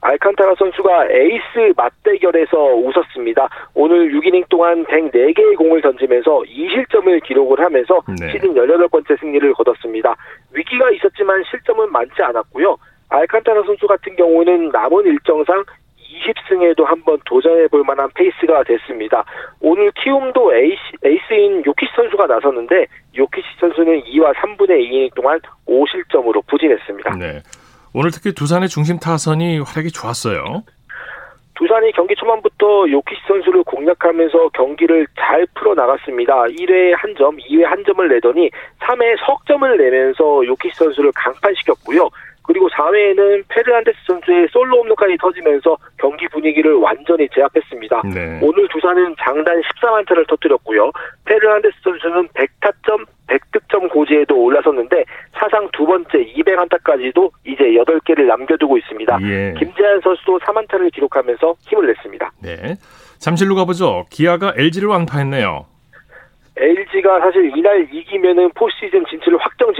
알칸타라 0.05 0.53
선수가 0.59 1.07
에이스 1.09 1.73
맞대결에서 1.75 2.75
웃었습니다. 2.75 3.49
오늘 3.73 4.11
6이닝 4.11 4.47
동안 4.49 4.85
104개의 4.85 5.57
공을 5.57 5.81
던지면서 5.81 6.43
2실점을 6.43 7.23
기록을 7.23 7.59
하면서 7.59 8.01
네. 8.19 8.31
시즌 8.31 8.53
18번째 8.53 9.19
승리를 9.19 9.53
거뒀습니다. 9.53 10.15
위기가 10.53 10.91
있었지만 10.91 11.43
실점은 11.49 11.91
많지 11.91 12.21
않았고요. 12.21 12.77
알칸타라 13.09 13.63
선수 13.63 13.87
같은 13.87 14.15
경우는 14.15 14.69
남은 14.69 15.05
일정상 15.05 15.63
20승에도 15.97 16.83
한번 16.83 17.17
도전해 17.25 17.67
볼 17.67 17.83
만한 17.83 18.07
페이스가 18.13 18.63
됐습니다. 18.63 19.25
오늘 19.59 19.91
키움도 19.91 20.53
에이스, 20.53 20.81
에이스인 21.03 21.63
요키시 21.65 21.91
선수가 21.95 22.27
나섰는데 22.27 22.85
요키시 23.17 23.47
선수는 23.59 24.01
2와 24.01 24.33
3분의 24.35 24.87
2이닝 24.87 25.15
동안 25.15 25.39
5실점으로 25.67 26.45
부진했습니다. 26.45 27.15
네. 27.15 27.41
오늘 27.97 28.11
특히 28.11 28.33
두산의 28.33 28.67
중심 28.67 28.99
타선이 28.99 29.59
활약이 29.59 29.91
좋았어요. 29.91 30.63
두산이 31.57 31.93
경기 31.93 32.13
초반부터 32.15 32.91
요키시 32.91 33.21
선수를 33.25 33.63
공략하면서 33.63 34.49
경기를 34.49 35.07
잘 35.17 35.47
풀어나갔습니다. 35.55 36.33
1회에 36.43 36.91
한 36.97 37.15
점, 37.17 37.37
2회 37.37 37.63
한 37.63 37.81
점을 37.85 38.05
내더니 38.05 38.49
3회 38.81 39.15
석점을 39.25 39.77
내면서 39.77 40.45
요키시 40.45 40.75
선수를 40.75 41.13
강판시켰고요. 41.15 42.09
그리고 42.47 42.69
4회에는 42.69 43.43
페르난데스 43.49 43.97
선수의 44.07 44.47
솔로 44.51 44.79
홈런까지 44.79 45.17
터지면서 45.17 45.77
경기 45.97 46.27
분위기를 46.27 46.73
완전히 46.75 47.27
제압했습니다. 47.33 48.01
네. 48.13 48.39
오늘 48.41 48.67
두산은 48.69 49.15
장단 49.19 49.61
14만타를 49.61 50.27
터뜨렸고요. 50.27 50.91
페르난데스 51.25 51.75
선수는 51.83 52.27
100타점, 52.29 53.05
100득점 53.27 53.91
고지에도 53.91 54.37
올라섰는데 54.37 55.03
사상 55.33 55.67
두 55.73 55.85
번째 55.85 56.09
200안타까지도 56.09 57.31
이제 57.45 57.63
8개를 57.63 58.25
남겨두고 58.27 58.77
있습니다. 58.77 59.19
예. 59.23 59.53
김재한 59.57 59.99
선수도 60.01 60.39
3안타를 60.39 60.93
기록하면서 60.93 61.55
힘을 61.61 61.87
냈습니다. 61.87 62.31
네. 62.43 62.75
잠실로 63.17 63.55
가보죠. 63.55 64.05
기아가 64.11 64.53
LG를 64.55 64.87
왕파했네요. 64.89 65.65
LG가 66.57 67.19
사실 67.19 67.51
이날 67.57 67.87
이기면은 67.91 68.49
포시즌 68.55 69.03
진출을 69.09 69.37
확정. 69.39 69.73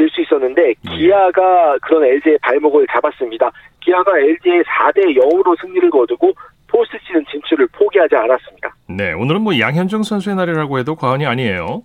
기아가 0.96 1.78
그런 1.82 2.04
LG의 2.04 2.38
발목을 2.42 2.88
잡았습니다. 2.92 3.52
기아가 3.82 4.18
LG의 4.18 4.64
4대 4.64 5.18
0으로 5.18 5.60
승리를 5.62 5.90
거두고 5.90 6.34
포스트시즌 6.68 7.26
진출을 7.32 7.68
포기하지 7.74 8.16
않았습니다. 8.16 8.74
네, 8.90 9.14
오늘은 9.14 9.42
뭐 9.42 9.58
양현종 9.58 10.04
선수의 10.04 10.36
날이라고 10.36 10.80
해도 10.80 10.96
과언이 10.96 11.26
아니에요. 11.26 11.84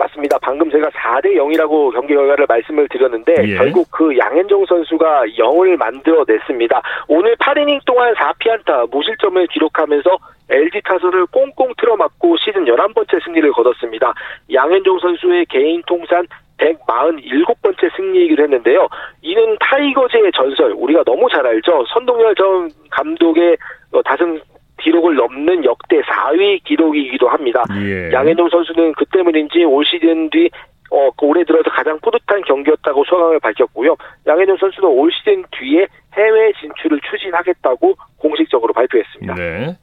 맞습니다. 0.00 0.38
방금 0.40 0.70
제가 0.70 0.88
4대 0.88 1.34
0이라고 1.36 1.92
경기 1.92 2.14
결과를 2.14 2.46
말씀을 2.48 2.88
드렸는데 2.88 3.34
예. 3.44 3.56
결국 3.56 3.86
그 3.90 4.16
양현종 4.16 4.64
선수가 4.64 5.24
0을 5.38 5.76
만들어냈습니다. 5.76 6.82
오늘 7.08 7.36
8이닝 7.36 7.84
동안 7.84 8.14
4피안타 8.14 8.90
무실점을 8.90 9.46
기록하면서 9.48 10.18
LG 10.48 10.80
타선을 10.84 11.26
꽁꽁 11.26 11.74
틀어막고 11.76 12.36
시즌 12.38 12.64
11번째 12.64 13.22
승리를 13.22 13.52
거뒀습니다. 13.52 14.14
양현종 14.52 14.98
선수의 15.00 15.46
개인 15.46 15.82
통산 15.86 16.26
147번째 16.60 17.96
승리이기도 17.96 18.42
했는데요. 18.42 18.88
이는 19.22 19.56
타이거즈의 19.60 20.30
전설, 20.32 20.72
우리가 20.72 21.02
너무 21.04 21.28
잘 21.30 21.46
알죠. 21.46 21.84
선동열 21.92 22.34
전 22.34 22.70
감독의 22.90 23.56
다승 24.04 24.40
기록을 24.80 25.14
넘는 25.14 25.64
역대 25.64 26.00
4위 26.00 26.62
기록이기도 26.64 27.28
합니다. 27.28 27.62
예. 27.82 28.10
양현종 28.12 28.48
선수는 28.48 28.92
그 28.96 29.04
때문인지 29.06 29.64
올 29.64 29.84
시즌 29.84 30.30
뒤 30.30 30.48
어, 30.90 31.08
올해 31.22 31.44
들어서 31.44 31.70
가장 31.70 31.98
뿌듯한 32.00 32.42
경기였다고 32.42 33.04
소감을 33.04 33.40
밝혔고요. 33.40 33.96
양현종 34.26 34.56
선수는 34.58 34.88
올 34.88 35.10
시즌 35.12 35.44
뒤에 35.52 35.86
해외 36.14 36.52
진출을 36.60 37.00
추진하겠다고 37.10 37.94
공식적으로 38.18 38.72
발표했습니다. 38.72 39.34
네. 39.34 39.76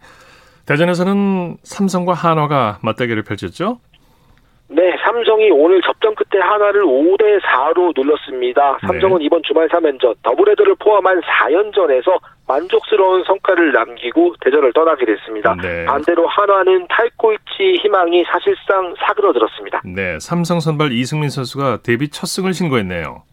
대전에서는 0.65 1.57
삼성과 1.63 2.13
한화가 2.13 2.79
맞대결을 2.84 3.24
펼쳤죠? 3.24 3.79
네, 4.69 4.93
삼성이 5.03 5.50
오늘 5.50 5.81
접전 5.81 6.13
끝에 6.15 6.41
하나를 6.41 6.83
5대 6.83 7.39
4로 7.41 7.93
눌렀습니다. 7.95 8.77
삼성은 8.86 9.19
네. 9.19 9.25
이번 9.25 9.41
주말 9.43 9.69
3연전, 9.69 10.15
더블헤더를 10.24 10.75
포함한 10.75 11.21
4연전에서 11.21 12.19
만족스러운 12.47 13.24
성과를 13.24 13.71
남기고 13.71 14.36
대전을 14.41 14.74
떠나게 14.74 15.05
됐습니다. 15.05 15.55
네. 15.62 15.86
반대로 15.86 16.27
한화는 16.27 16.88
탈골치 16.89 17.79
희망이 17.81 18.25
사실상 18.25 18.93
사그러들었습니다. 19.00 19.81
네, 19.86 20.19
삼성 20.19 20.59
선발 20.59 20.91
이승민 20.91 21.29
선수가 21.29 21.79
데뷔 21.83 22.09
첫 22.09 22.27
승을 22.27 22.53
신고했네요. 22.53 23.24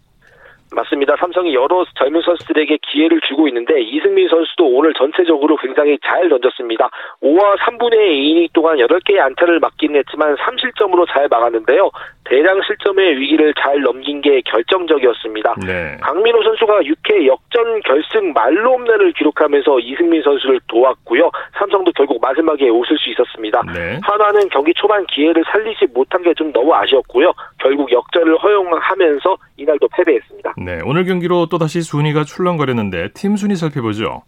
맞습니다. 0.75 1.17
삼성이 1.17 1.55
여러 1.55 1.85
젊은 1.97 2.21
선수들에게 2.21 2.79
기회를 2.83 3.21
주고 3.27 3.49
있는데 3.49 3.81
이승민 3.81 4.29
선수도 4.29 4.67
오늘 4.67 4.93
전체적으로 4.95 5.57
굉장히 5.57 5.99
잘 6.05 6.29
던졌습니다. 6.29 6.91
5와 7.23 7.57
3분의 7.59 7.95
2이닝 7.95 8.53
동안 8.53 8.77
8개의 8.77 9.21
안타를 9.21 9.61
맞긴 9.61 9.97
했지만 9.97 10.37
3실점으로 10.37 11.07
잘 11.09 11.29
막았는데요. 11.29 11.91
대량 12.25 12.61
실점의 12.63 13.19
위기를 13.19 13.53
잘 13.55 13.81
넘긴 13.83 14.21
게 14.21 14.41
결정적이었습니다. 14.43 15.55
네. 15.67 15.97
강민호 16.01 16.43
선수가 16.43 16.81
6회 16.81 17.27
역전 17.27 17.81
결승 17.81 18.33
말로 18.33 18.73
홈런을 18.75 19.13
기록하면서 19.13 19.81
이승민 19.81 20.23
선수를 20.23 20.61
도왔고요. 20.69 21.31
삼성도 21.59 21.93
결국 21.93 22.21
마지막에 22.21 22.69
웃을 22.69 22.99
수 22.99 23.11
있었습니다. 23.11 23.63
네. 23.75 24.01
하나는 24.03 24.49
경기 24.49 24.73
초반 24.75 25.07
기회를 25.07 25.45
살리지 25.51 25.87
못한 25.95 26.23
게 26.23 26.35
좀 26.35 26.53
너무 26.53 26.75
아쉬웠고요. 26.75 27.33
결국 27.59 27.91
역전을 27.91 28.37
허용하면서 28.39 29.37
이날도 29.57 29.89
패배했습니다. 29.97 30.55
네, 30.65 30.81
오늘 30.83 31.05
경기로 31.05 31.47
또다시 31.47 31.83
순위가 31.83 32.25
출렁거렸는데 32.25 33.13
팀 33.13 33.37
순위 33.37 33.55
살펴보죠. 33.55 34.23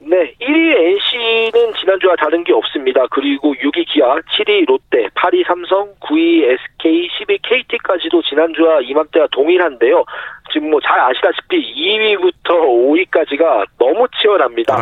네, 0.00 0.34
1위 0.40 0.74
NC는 0.74 1.74
지난주와 1.80 2.16
다른 2.16 2.42
게 2.42 2.52
없습니다. 2.52 3.06
그리고 3.12 3.54
6위 3.54 3.86
기아, 3.86 4.16
7위 4.36 4.66
롯데, 4.66 5.06
8위 5.14 5.46
삼성, 5.46 5.94
9위 6.00 6.42
SK, 6.42 7.08
10위 7.08 7.38
KT까지도 7.42 8.20
지난주와 8.22 8.80
이맘때와 8.80 9.28
동일한데요. 9.30 10.04
지금 10.52 10.70
뭐 10.70 10.80
잘 10.80 11.00
아시다시피 11.00 11.56
2위부터 11.74 12.50
5위까지가 12.50 13.66
너무 13.78 14.06
치열합니다. 14.20 14.76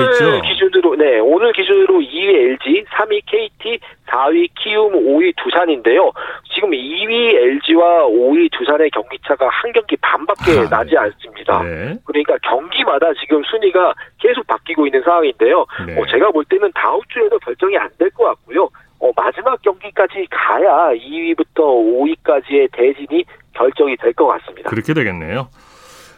오늘 0.00 0.12
있죠. 0.12 0.40
기준으로 0.42 0.96
네 0.96 1.18
오늘 1.20 1.52
기준으로 1.52 2.00
2위 2.00 2.34
LG, 2.34 2.84
3위 2.90 3.20
KT, 3.26 3.78
4위 4.08 4.48
키움, 4.58 4.92
5위 4.94 5.34
두산인데요. 5.36 6.10
지금 6.54 6.70
2위 6.70 7.34
LG와 7.34 8.06
5위 8.06 8.50
두산의 8.52 8.90
경기 8.90 9.18
차가 9.26 9.48
한 9.48 9.72
경기 9.72 9.96
반밖에 9.96 10.58
아, 10.60 10.68
나지 10.68 10.96
않습니다. 10.96 11.62
네. 11.62 11.94
그러니까 12.06 12.36
경기마다 12.42 13.12
지금 13.20 13.42
순위가 13.44 13.94
계속 14.18 14.46
바뀌고 14.46 14.86
있는 14.86 15.02
상황인데요. 15.02 15.66
네. 15.86 16.00
어, 16.00 16.06
제가 16.06 16.30
볼 16.30 16.44
때는 16.46 16.70
다음 16.74 17.00
주에도 17.12 17.38
결정이 17.38 17.76
안 17.76 17.88
될 17.98 18.10
것 18.10 18.24
같고요. 18.24 18.68
어, 19.02 19.10
마지막 19.16 19.60
경기 19.62 19.90
4위까지 19.90 20.26
가야 20.30 20.92
2위부터 20.94 21.56
5위까지의 21.58 22.68
대진이 22.72 23.24
결정이 23.54 23.96
될 23.96 24.12
것 24.14 24.26
같습니다. 24.28 24.70
그렇게 24.70 24.94
되겠네요. 24.94 25.48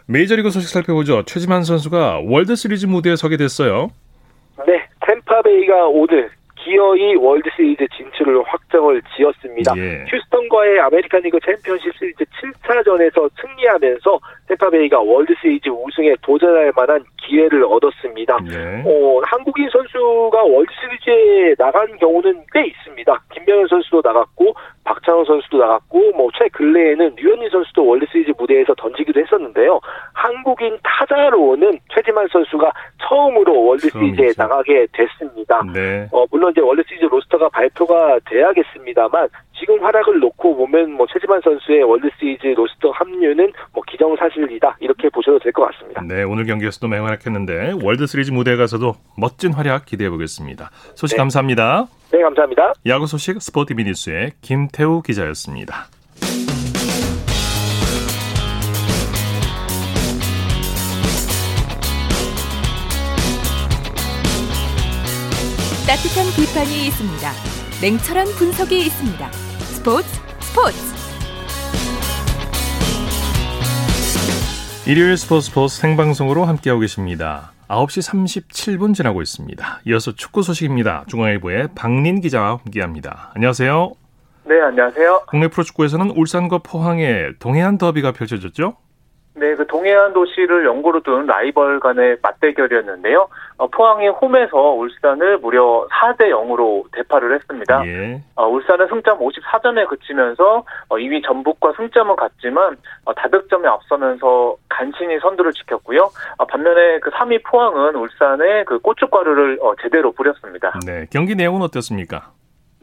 메이저리그 0.07 0.51
소식 0.51 0.69
살펴보죠. 0.69 1.23
최지만 1.25 1.65
선수가 1.65 2.21
월드 2.27 2.55
시리즈 2.57 2.85
무대에 2.87 3.17
서게 3.17 3.37
됐어요. 3.39 3.89
네, 4.67 4.87
템파베이가 5.01 5.87
오늘 5.87 6.31
기어이 6.65 7.15
월드 7.17 7.49
시리즈 7.55 7.87
진출을 7.95 8.43
확정을 8.47 9.03
지었습니다. 9.15 9.75
예. 9.77 10.05
휴스턴과의 10.09 10.81
아메리칸 10.81 11.21
리그 11.23 11.39
챔피언십 11.45 11.95
시리즈 11.99 12.25
7차전에서 12.25 13.31
승리하면서 13.41 14.21
템파베이가 14.49 15.01
월드 15.01 15.35
시리즈 15.41 15.69
우승에 15.69 16.15
도전할 16.23 16.73
만한 16.75 17.05
기회를 17.19 17.65
얻었습니다. 17.65 18.39
예. 18.51 18.83
어, 18.87 19.21
한국인 19.25 19.69
선수가 19.69 20.43
월드 20.43 20.73
시리즈에 20.81 21.55
나간 21.57 21.87
경우는 21.99 22.43
꽤 22.53 22.67
있습니다. 22.67 23.23
김병현 23.35 23.69
선수도 23.69 24.01
나갔고 24.03 24.55
박찬호 24.85 25.25
선수도 25.25 25.59
나갔고 25.59 26.13
뭐 26.13 26.29
최근래에는 26.39 27.17
류현진 27.17 27.49
선수도 27.51 27.87
월드 27.87 28.07
시리즈 28.13 28.33
무대에서 28.39 28.75
던지기도 28.75 29.21
했었는데요. 29.21 29.81
한국인 30.13 30.79
타자로는 30.83 31.79
최지만 31.95 32.27
선수가 32.31 32.71
처음으로 33.09 33.65
월드 33.65 33.89
시리즈에 33.89 34.33
나가게 34.37 34.87
됐습니다. 34.93 35.63
네. 35.73 36.07
어, 36.13 36.25
물론 36.31 36.53
이제 36.53 36.61
월드 36.61 36.83
시리즈 36.87 37.05
로스터가 37.07 37.49
발표가 37.49 38.19
돼야겠습니다만 38.31 39.29
지금 39.59 39.83
활약을 39.83 40.19
놓고 40.21 40.57
보면 40.57 40.93
뭐 40.93 41.07
최지만 41.13 41.41
선수의 41.43 41.83
월드 41.85 42.09
시리즈 42.19 42.47
로스터 42.49 42.91
합류는 42.91 43.53
뭐 43.73 43.83
기정사실이다 43.87 44.77
이렇게 44.81 45.09
보셔도 45.09 45.39
될 45.39 45.53
것 45.53 45.71
같습니다. 45.71 46.03
네, 46.03 46.25
오늘 46.25 46.45
경기에서도 46.47 46.89
맹활약했는데 46.89 47.75
월드 47.83 48.07
시리즈 48.07 48.31
무대에 48.33 48.57
가서도 48.57 48.95
멋진 49.17 49.53
활약 49.53 49.87
기대해 49.87 50.11
보겠습니다. 50.11 50.71
소식 50.97 51.15
네. 51.15 51.19
감사합니다. 51.19 51.87
네, 52.13 52.23
감사합니다. 52.23 52.75
야구 52.87 53.07
소식 53.07 53.41
스포티비 53.41 53.85
뉴스의 53.85 54.33
김태우 54.41 55.03
기자였습니다. 55.03 55.89
따뜻한 65.87 66.27
비판이 66.35 66.87
있습니다. 66.87 67.31
냉철한 67.83 68.27
분석이 68.39 68.79
있습니다. 68.87 69.31
스포츠 69.33 70.09
스포츠 70.41 70.79
일요일 74.87 75.17
스포츠 75.17 75.49
스포츠 75.49 75.77
생방송으로 75.79 76.45
함께하고 76.45 76.81
계십니다. 76.81 77.53
9시 77.75 78.79
37분 78.79 78.95
지나고 78.95 79.21
있습니다. 79.21 79.81
이어서 79.87 80.13
축구 80.13 80.43
소식입니다. 80.43 81.05
중앙일보의 81.09 81.69
박린 81.75 82.21
기자와 82.21 82.61
함께합니다. 82.65 83.33
안녕하세요. 83.35 83.93
네, 84.45 84.61
안녕하세요. 84.61 85.23
국내 85.27 85.49
프로축구에서는 85.49 86.11
울산과 86.11 86.59
포항의 86.59 87.35
동해안 87.39 87.79
더비가 87.79 88.13
펼쳐졌죠? 88.13 88.77
네, 89.37 89.55
그 89.57 89.67
동해안 89.67 90.13
도시를 90.13 90.65
연고로 90.65 91.01
둔 91.01 91.27
라이벌 91.27 91.81
간의 91.81 92.19
맞대결이었는데요. 92.23 93.29
어, 93.57 93.67
포항이 93.67 94.07
홈에서 94.09 94.57
울산을 94.57 95.39
무려 95.39 95.87
4대 95.91 96.31
0으로 96.31 96.85
대파를 96.93 97.35
했습니다. 97.35 97.85
예. 97.87 98.23
어, 98.37 98.47
울산은 98.47 98.87
승점 98.89 99.19
54점에 99.19 99.89
그치면서 99.89 100.65
어, 100.89 100.97
2위 100.97 101.25
전북과 101.25 101.73
승점은 101.77 102.15
같지만 102.15 102.77
어, 103.05 103.15
다득점에 103.15 103.67
앞서면서 103.69 104.57
간신히 104.69 105.19
선두를 105.19 105.53
지켰고요. 105.53 106.11
어, 106.39 106.45
반면에 106.47 107.01
그 107.01 107.11
3위 107.11 107.43
포항은 107.45 107.97
울산의 107.97 108.65
그 108.67 108.79
고춧가루를 108.79 109.59
어, 109.63 109.75
제대로 109.83 110.13
뿌렸습니다. 110.13 110.73
네, 110.87 111.07
경기 111.11 111.35
내용은 111.35 111.63
어땠습니까? 111.63 112.31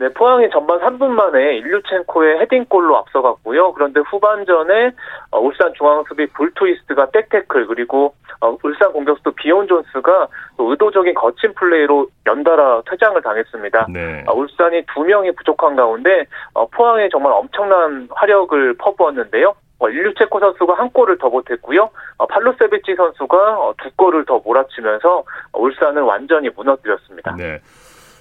네, 0.02 0.10
포항이 0.10 0.50
전반 0.50 0.80
3분 0.80 1.10
만에 1.10 1.58
일류첸코의 1.58 2.40
헤딩골로 2.40 2.98
앞서갔고요. 2.98 3.74
그런데 3.74 4.00
후반전에 4.00 4.94
어, 5.30 5.40
울산 5.40 5.72
중앙 5.76 6.04
수비 6.08 6.26
불투이스가 6.26 7.12
백태클 7.12 7.68
그리고 7.68 8.16
어, 8.40 8.58
울산 8.64 8.92
공격수 8.94 9.32
비욘 9.34 9.68
존슨이 9.68 10.28
의도적인 10.58 11.14
거친 11.14 11.54
플레이로 11.54 12.08
연달아 12.26 12.82
퇴장을 12.90 13.22
당했습니다. 13.22 13.88
네. 13.94 14.24
어, 14.26 14.34
울산이 14.34 14.86
두 14.92 15.02
명이 15.02 15.34
부족한 15.34 15.76
가운데 15.76 16.26
어, 16.56 16.66
포항에 16.66 17.08
정말 17.10 17.34
엄청난 17.34 18.08
화력을 18.10 18.74
퍼부었는데요. 18.80 19.54
어, 19.78 19.90
일류첸코 19.90 20.40
선수가 20.40 20.74
한 20.74 20.90
골을 20.90 21.20
더 21.20 21.30
보탰고요. 21.30 21.88
어, 22.18 22.26
팔로세비치 22.26 22.96
선수가 22.96 23.38
어, 23.38 23.76
두 23.78 23.92
골을 23.96 24.26
더 24.26 24.40
몰아치면서 24.44 25.24
울산을 25.54 26.02
완전히 26.02 26.50
무너뜨렸습니다. 26.50 27.36
네. 27.36 27.60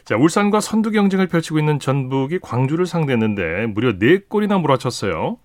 자, 0.05 0.17
울산과 0.17 0.61
선두 0.61 0.91
경쟁을 0.91 1.29
펼치고 1.29 1.59
있는 1.59 1.79
전북이 1.79 2.41
광주를 2.41 2.87
상대했는데 2.87 3.67
무려 3.67 3.93
4골이나 3.93 4.61
몰아쳤어요. 4.61 5.39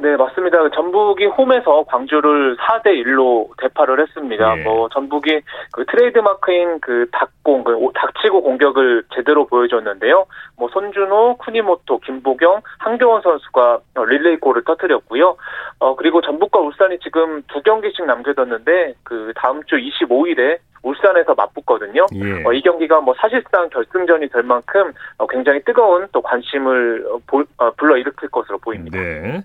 네, 0.00 0.16
맞습니다. 0.16 0.70
전북이 0.70 1.26
홈에서 1.26 1.82
광주를 1.88 2.56
4대 2.56 2.86
1로 3.04 3.48
대파를 3.58 4.00
했습니다. 4.00 4.58
예. 4.58 4.62
뭐 4.62 4.88
전북이 4.90 5.40
그 5.72 5.84
트레이드 5.86 6.20
마크인 6.20 6.78
그 6.78 7.08
닭공, 7.10 7.64
그 7.64 7.76
닥치고 7.94 8.42
공격을 8.42 9.02
제대로 9.12 9.46
보여줬는데요. 9.48 10.26
뭐 10.56 10.68
손준호, 10.68 11.38
쿠니모토, 11.38 11.98
김보경, 11.98 12.62
한교원 12.78 13.22
선수가 13.22 13.80
릴레이 14.06 14.36
골을 14.36 14.62
터뜨렸고요. 14.62 15.36
어 15.80 15.96
그리고 15.96 16.20
전북과 16.20 16.60
울산이 16.60 17.00
지금 17.00 17.42
두 17.48 17.60
경기씩 17.62 18.06
남겨뒀는데 18.06 18.94
그 19.02 19.32
다음 19.34 19.64
주 19.64 19.74
25일에 19.74 20.58
울산에서 20.82 21.34
맞붙거든요. 21.34 22.06
예. 22.14 22.44
어, 22.44 22.52
이 22.52 22.60
경기가 22.62 23.00
뭐 23.00 23.14
사실상 23.18 23.68
결승전이 23.70 24.28
될 24.28 24.42
만큼 24.42 24.92
어, 25.18 25.26
굉장히 25.26 25.62
뜨거운 25.64 26.06
또 26.12 26.22
관심을 26.22 27.06
어, 27.10 27.18
보, 27.26 27.44
어, 27.58 27.70
불러일으킬 27.72 28.28
것으로 28.28 28.58
보입니다. 28.58 28.98
네. 28.98 29.42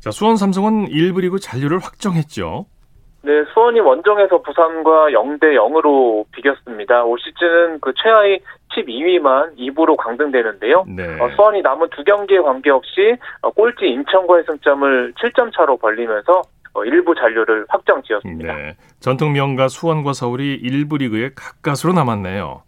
자, 0.00 0.10
수원 0.10 0.36
삼성은 0.36 0.86
1부 0.86 1.20
리그 1.20 1.38
잔류를 1.38 1.78
확정했죠. 1.78 2.66
네, 3.22 3.44
수원이 3.52 3.80
원정에서 3.80 4.40
부산과 4.40 5.10
0대 5.10 5.54
0으로 5.54 6.24
비겼습니다. 6.32 7.04
올 7.04 7.18
시즌은 7.20 7.80
그 7.80 7.92
최하위 8.02 8.40
12위만 8.74 9.58
2부로 9.58 9.96
강등되는데요. 9.96 10.84
네. 10.88 11.20
어, 11.20 11.28
수원이 11.36 11.60
남은 11.60 11.88
두 11.90 12.02
경기에 12.02 12.38
관계없이 12.38 13.16
어, 13.42 13.50
꼴찌 13.50 13.86
인천과의 13.86 14.44
승점을 14.44 15.12
7점 15.14 15.54
차로 15.54 15.76
벌리면서 15.76 16.32
어, 16.32 16.42
일부 16.84 17.14
잔류를 17.14 17.66
확정 17.68 18.02
지었습니다. 18.02 18.54
네. 18.54 18.76
전통 19.00 19.32
명가 19.32 19.68
수원과 19.68 20.12
서울이 20.12 20.54
일부 20.54 20.96
리그에 20.98 21.30
가까스로 21.34 21.92
남았네요. 21.92 22.62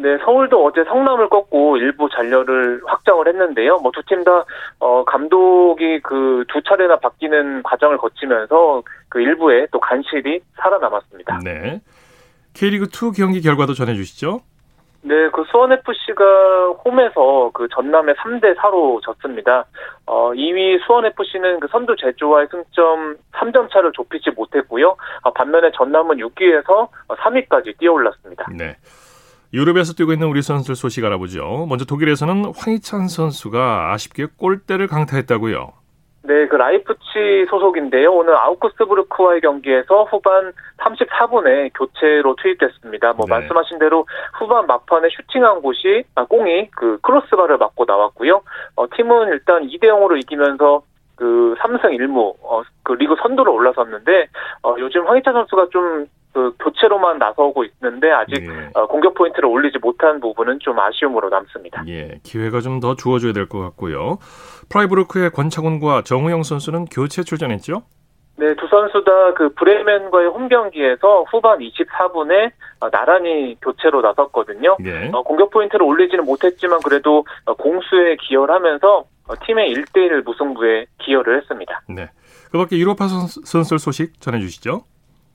네, 0.00 0.16
서울도 0.24 0.64
어제 0.64 0.84
성남을 0.84 1.28
꺾고 1.28 1.76
일부 1.78 2.08
잔류를 2.08 2.80
확정을 2.86 3.26
했는데요. 3.26 3.78
뭐 3.78 3.90
두 3.92 4.00
팀다 4.06 4.44
어, 4.78 5.04
감독이 5.04 6.00
그 6.02 6.44
두 6.48 6.62
차례나 6.62 6.98
바뀌는 7.00 7.62
과정을 7.64 7.98
거치면서 7.98 8.82
그 9.08 9.20
일부에 9.20 9.66
또 9.72 9.80
간실이 9.80 10.40
살아남았습니다. 10.62 11.40
네. 11.44 11.80
K리그 12.54 12.84
2 12.86 13.10
경기 13.16 13.40
결과도 13.40 13.74
전해 13.74 13.94
주시죠. 13.94 14.40
네, 15.02 15.14
그 15.30 15.44
수원 15.50 15.72
FC가 15.72 16.70
홈에서 16.84 17.50
그 17.54 17.68
전남에 17.72 18.14
3대 18.14 18.56
4로 18.56 19.00
졌습니다. 19.02 19.64
어, 20.06 20.32
2위 20.32 20.84
수원 20.84 21.06
FC는 21.06 21.60
그 21.60 21.68
선두 21.68 21.94
제주와의 21.96 22.48
승점 22.50 23.16
3점 23.32 23.70
차를 23.72 23.92
좁히지 23.92 24.30
못했고요. 24.36 24.96
어, 25.22 25.32
반면에 25.32 25.70
전남은 25.76 26.16
6위에서 26.16 26.88
3위까지 27.08 27.78
뛰어올랐습니다. 27.78 28.46
네. 28.56 28.76
유럽에서 29.52 29.94
뛰고 29.94 30.12
있는 30.12 30.26
우리 30.26 30.42
선수들 30.42 30.74
소식 30.74 31.04
알아보죠. 31.04 31.66
먼저 31.68 31.84
독일에서는 31.84 32.52
황희찬 32.54 33.08
선수가 33.08 33.92
아쉽게 33.92 34.26
골대를 34.36 34.88
강타했다고요. 34.88 35.77
네, 36.28 36.46
그 36.46 36.56
라이프치히 36.56 37.46
소속인데요. 37.48 38.12
오늘 38.12 38.36
아우크스부르크와의 38.36 39.40
경기에서 39.40 40.04
후반 40.04 40.52
34분에 40.76 41.70
교체로 41.72 42.36
투입됐습니다. 42.36 43.14
뭐 43.14 43.24
네. 43.24 43.30
말씀하신 43.30 43.78
대로 43.78 44.06
후반 44.38 44.66
막판에 44.66 45.08
슈팅한 45.08 45.62
공이 45.62 46.04
아, 46.16 46.26
공이 46.26 46.68
그 46.72 46.98
크로스바를 47.00 47.56
맞고 47.56 47.86
나왔고요. 47.86 48.42
어, 48.76 48.86
팀은 48.94 49.28
일단 49.28 49.66
2대 49.66 49.84
0으로 49.84 50.18
이기면서 50.18 50.82
그 51.18 51.54
3승 51.58 51.84
1무 51.98 52.34
어, 52.42 52.62
그 52.84 52.92
리그 52.92 53.14
선두로 53.20 53.52
올라섰는데 53.52 54.28
어, 54.62 54.74
요즘 54.78 55.06
황희찬 55.06 55.34
선수가 55.34 55.66
좀 55.70 56.06
그 56.34 56.52
교체로만 56.60 57.18
나서고 57.18 57.64
있는데 57.64 58.10
아직 58.12 58.34
예. 58.42 58.70
어, 58.74 58.86
공격 58.86 59.14
포인트를 59.14 59.46
올리지 59.46 59.78
못한 59.80 60.20
부분은 60.20 60.58
좀 60.60 60.78
아쉬움으로 60.78 61.30
남습니다. 61.30 61.82
예, 61.88 62.20
기회가 62.22 62.60
좀 62.60 62.78
더 62.80 62.94
주어져야 62.94 63.32
될 63.32 63.48
것 63.48 63.58
같고요. 63.60 64.18
프라이브루크의 64.68 65.30
권창훈과 65.30 66.02
정우영 66.02 66.42
선수는 66.44 66.84
교체 66.84 67.24
출전했죠? 67.24 67.82
네, 68.38 68.54
두 68.54 68.66
선수 68.68 69.02
다 69.04 69.32
그 69.38 69.50
브레멘과의 69.54 70.28
홈 70.28 70.48
경기에서 70.48 71.24
후반 71.30 71.58
24분에 71.58 72.50
어, 72.80 72.90
나란히 72.90 73.56
교체로 73.62 74.00
나섰거든요. 74.00 74.76
예. 74.84 75.10
어, 75.12 75.22
공격 75.22 75.50
포인트를 75.50 75.84
올리지는 75.84 76.24
못했지만 76.24 76.80
그래도 76.84 77.24
어, 77.44 77.54
공수에 77.54 78.16
기여를 78.16 78.52
하면서 78.54 79.04
어, 79.28 79.34
팀의 79.46 79.72
1대1 79.74 80.24
무승부에 80.24 80.86
기여를 80.98 81.38
했습니다. 81.38 81.82
네. 81.88 82.10
그 82.50 82.58
밖에 82.58 82.76
유로파 82.78 83.06
선수 83.08 83.78
소식 83.78 84.20
전해주시죠. 84.20 84.82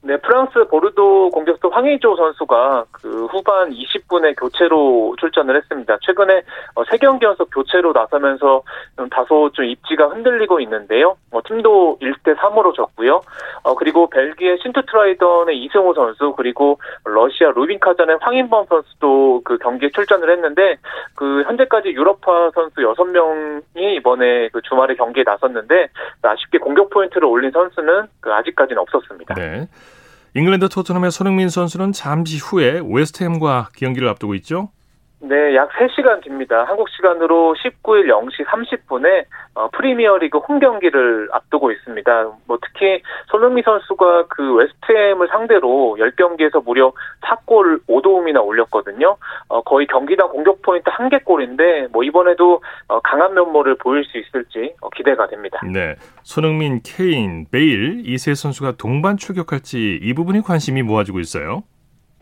네, 0.06 0.18
프랑스 0.18 0.66
보르도 0.66 1.30
공격수 1.30 1.70
황의조 1.70 2.18
선수가 2.18 2.86
그 2.92 3.26
후반 3.28 3.72
20분에 3.72 4.38
교체로 4.38 5.16
출전을 5.18 5.56
했습니다. 5.56 5.98
최근에 6.02 6.42
어, 6.76 6.84
세 6.92 6.98
경기 6.98 7.26
연속 7.26 7.50
교체로 7.50 7.94
나서면서 7.94 8.64
좀 8.98 9.08
다소 9.08 9.50
좀 9.54 9.64
입지가 9.64 10.10
흔들리고 10.10 10.60
있는데요. 10.60 11.16
어, 11.32 11.40
팀도 11.48 12.00
1대 12.02 12.36
3으로 12.36 12.76
졌고요. 12.76 13.22
어, 13.64 13.76
그리고 13.76 14.10
벨기에 14.10 14.58
신투트라이던의 14.58 15.58
이승호 15.64 15.94
선수 15.94 16.34
그리고 16.36 16.80
러시아 17.06 17.52
루빈카잔의 17.56 18.18
황인범 18.20 18.66
선수도 18.66 19.42
그 19.46 19.58
경기에 19.58 19.90
출전을 19.92 20.30
했는데 20.32 20.76
그 21.16 21.44
현재까지 21.44 21.90
유럽파 21.90 22.52
선수 22.54 22.82
6명이 22.82 23.96
이번에 23.96 24.50
그 24.50 24.62
주말에 24.64 24.96
경기에 24.96 25.24
나섰는데 25.26 25.88
아쉽게 26.22 26.58
공격 26.58 26.90
포인트를 26.90 27.26
올린 27.26 27.52
선수는 27.52 28.08
그 28.20 28.34
아직까지는 28.34 28.82
없었습니다. 28.82 29.36
네. 29.36 29.66
잉글랜드 30.36 30.68
토트넘의 30.70 31.12
손흥민 31.12 31.48
선수는 31.48 31.92
잠시 31.92 32.40
후에 32.40 32.82
웨스트햄과 32.84 33.70
경기를 33.76 34.10
앞두고 34.10 34.34
있죠. 34.36 34.72
네, 35.26 35.56
약 35.56 35.70
3시간 35.70 36.22
뒤입니다. 36.22 36.66
한국 36.66 36.90
시간으로 36.90 37.56
19일 37.56 38.08
0시 38.08 38.46
30분에 38.46 39.24
어, 39.56 39.70
프리미어리그 39.70 40.40
홈 40.40 40.60
경기를 40.60 41.30
앞두고 41.32 41.72
있습니다. 41.72 42.32
뭐 42.46 42.58
특히 42.62 43.02
손흥민 43.28 43.64
선수가 43.64 44.26
그 44.28 44.56
웨스트햄을 44.56 45.30
상대로 45.30 45.96
10경기에서 45.98 46.62
무려 46.66 46.92
4골 47.22 47.86
5도움이나 47.88 48.44
올렸거든요. 48.46 49.16
어, 49.48 49.62
거의 49.62 49.88
경기당 49.88 50.28
공격 50.28 50.62
포인트 50.62 50.90
1개 50.90 51.24
꼴인데 51.24 51.88
뭐 51.94 52.04
이번에도 52.04 52.62
어, 52.90 53.00
강한 53.00 53.34
면모를 53.34 53.76
보일 53.78 54.04
수 54.04 54.18
있을지 54.18 54.74
어, 54.82 54.90
기대가 54.90 55.28
됩니다. 55.28 55.62
네. 55.72 55.96
손흥민, 56.24 56.82
케인, 56.84 57.46
베일 57.50 58.02
이 58.06 58.18
세 58.18 58.34
선수가 58.36 58.74
동반 58.78 59.16
출격할지 59.18 60.00
이 60.02 60.14
부분이 60.14 60.42
관심이 60.42 60.82
모아지고 60.82 61.20
있어요. 61.20 61.64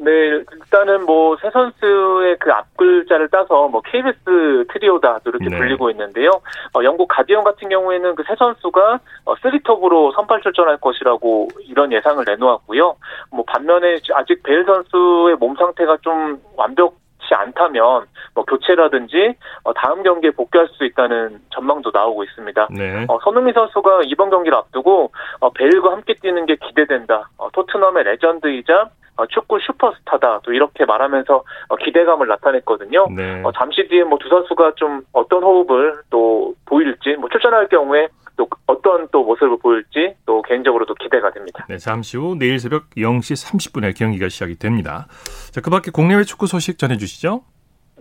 네, 0.03 0.11
일단은 0.11 1.05
뭐세 1.05 1.51
선수의 1.51 2.37
그 2.39 2.51
앞글자를 2.51 3.29
따서 3.29 3.67
뭐 3.67 3.81
KBS 3.81 4.65
트리오다 4.73 5.19
이렇게 5.25 5.45
네. 5.47 5.55
불리고 5.55 5.91
있는데요. 5.91 6.31
어, 6.73 6.83
영국 6.83 7.07
가디언 7.07 7.43
같은 7.43 7.69
경우에는 7.69 8.15
그세 8.15 8.33
선수가 8.35 8.99
어, 9.25 9.35
3톱으로 9.35 10.13
선발 10.15 10.41
출전할 10.41 10.77
것이라고 10.77 11.49
이런 11.67 11.91
예상을 11.91 12.23
내놓았고요. 12.25 12.95
뭐 13.31 13.45
반면에 13.45 13.99
아직 14.15 14.41
베일 14.41 14.65
선수의 14.65 15.35
몸 15.35 15.55
상태가 15.55 15.97
좀 16.01 16.41
완벽 16.57 16.99
지 17.27 17.35
않다면 17.35 18.07
뭐 18.33 18.43
교체라든지 18.45 19.35
어, 19.63 19.73
다음 19.73 20.01
경기에 20.01 20.31
복귀할 20.31 20.67
수 20.69 20.83
있다는 20.83 21.39
전망도 21.51 21.91
나오고 21.93 22.23
있습니다. 22.23 22.67
네. 22.71 23.05
어, 23.07 23.19
손흥민 23.23 23.53
선수가 23.53 24.01
이번 24.05 24.31
경기를 24.31 24.57
앞두고 24.57 25.11
어, 25.39 25.49
베일과 25.51 25.91
함께 25.91 26.15
뛰는 26.15 26.47
게 26.47 26.55
기대된다. 26.55 27.29
어, 27.37 27.49
토트넘의 27.51 28.03
레전드이자 28.05 28.73
어, 28.81 28.89
축구 29.30 29.60
슈퍼스타다 29.60 30.41
또 30.43 30.54
이렇게 30.54 30.86
말하면서 30.86 31.43
어, 31.69 31.76
기대감을 31.76 32.28
나타냈거든요. 32.28 33.08
네. 33.15 33.41
어, 33.43 33.52
잠시 33.52 33.88
뒤에 33.88 34.04
뭐 34.04 34.17
두 34.21 34.30
선수가 34.30 34.74
좀 34.76 35.02
어떤 35.13 35.41
호흡을 35.43 36.02
또 36.10 36.54
보일지 36.65 37.15
뭐 37.19 37.28
출전할 37.30 37.67
경우에 37.69 38.08
또 38.38 38.47
어떤 38.67 39.08
또 39.12 39.24
모습을 39.24 39.58
보일지 39.60 40.15
또 40.26 40.41
개인적으로도 40.43 40.93
기대가 40.95 41.32
됩니다. 41.32 41.65
네, 41.67 41.78
잠시 41.78 42.17
후 42.17 42.36
내일 42.38 42.60
새벽 42.60 42.89
0시 42.91 43.34
30분에 43.58 43.97
경기가 43.97 44.30
시작이 44.30 44.58
됩니다. 44.58 45.08
자, 45.52 45.60
그 45.62 45.69
밖에 45.69 45.91
국내외 45.91 46.24
축구 46.24 46.47
소식 46.47 46.78
전해 46.78 46.97
주시죠. 46.97 47.41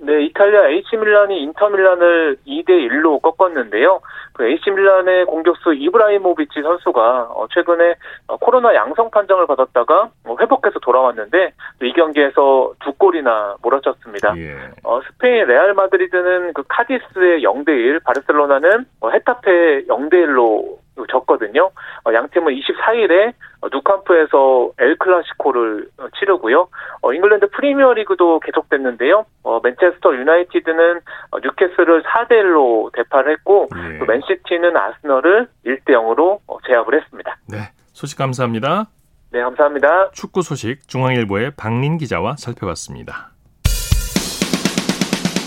네, 0.02 0.24
이탈리아 0.24 0.68
AC밀란이 0.68 1.42
인터 1.42 1.68
밀란을 1.68 2.38
2대 2.46 2.70
1로 2.70 3.20
꺾었는데요. 3.20 4.00
그 4.32 4.44
AC밀란의 4.44 5.26
공격수 5.26 5.74
이브라히모비치 5.74 6.62
선수가 6.62 7.28
어, 7.30 7.46
최근에 7.52 7.94
어, 8.28 8.36
코로나 8.38 8.74
양성 8.74 9.10
판정을 9.10 9.46
받았다가 9.46 10.10
뭐 10.24 10.36
회복해서 10.40 10.78
돌아왔는데 10.80 11.52
이 11.82 11.92
경기에서 11.92 12.72
두 12.82 12.92
골이나 12.94 13.56
몰아쳤습니다. 13.62 14.36
예. 14.38 14.56
어, 14.84 15.00
스페인 15.02 15.46
레알 15.46 15.74
마드리드는 15.74 16.54
그 16.54 16.62
카디스에 16.68 17.42
0대 17.42 17.68
1, 17.68 18.00
바르셀로나는 18.00 18.86
헤타페 19.04 19.84
0대 19.86 20.14
1로 20.14 20.78
졌거든요. 21.08 21.70
어, 22.04 22.12
양 22.14 22.28
팀은 22.28 22.54
24일에 22.54 23.32
누캄프에서 23.72 24.72
엘 24.78 24.96
클라시코를 24.96 25.88
어, 25.98 26.06
치르고요. 26.18 26.68
어, 27.02 27.12
잉글랜드 27.12 27.50
프리미어리그도 27.50 28.40
계속됐는데요. 28.40 29.24
어, 29.42 29.60
맨체스터 29.62 30.14
유나이티드는 30.14 31.00
어, 31.30 31.38
뉴캐슬을 31.40 32.02
4대 32.02 32.30
1로 32.30 32.92
대파를 32.94 33.32
했고 33.32 33.68
네. 33.74 33.98
또 33.98 34.06
맨시티는 34.06 34.76
아스널을 34.76 35.48
1대 35.66 35.90
0으로 35.90 36.40
어, 36.46 36.58
제압을 36.66 37.00
했습니다. 37.00 37.36
네, 37.48 37.58
소식 37.92 38.18
감사합니다. 38.18 38.86
네, 39.32 39.40
감사합니다. 39.42 40.10
축구 40.12 40.42
소식 40.42 40.88
중앙일보의 40.88 41.52
박린 41.56 41.98
기자와 41.98 42.36
살펴봤습니다. 42.36 43.30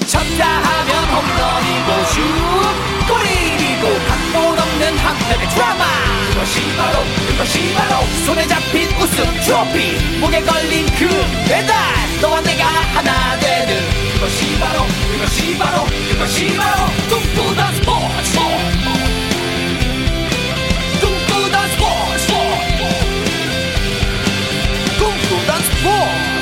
쳤다 0.07 0.45
하면 0.45 0.93
홈런이고 1.09 2.03
슛 2.05 2.82
한편의 5.13 5.49
드라마. 5.49 5.83
그것이 6.33 6.75
바로 6.75 6.99
그것이 7.27 7.73
바로 7.73 8.05
손에 8.25 8.47
잡힌 8.47 8.89
우승 8.97 9.23
트로피. 9.41 10.19
목에 10.19 10.41
걸린 10.41 10.85
그 10.97 11.07
배달. 11.47 11.73
너와 12.21 12.41
내가 12.41 12.65
하나 12.65 13.37
되는 13.39 13.81
그것이 14.13 14.59
바로 14.59 14.85
그것이 15.11 15.57
바로 15.57 15.83
그것이 16.11 16.55
바로 16.57 16.85
꿈꾸던 17.09 17.75
스포츠. 17.75 18.39
꿈꾸던 21.01 21.69
스포츠. 21.69 22.33
꿈꾸던 24.97 25.61
스포츠. 25.61 26.33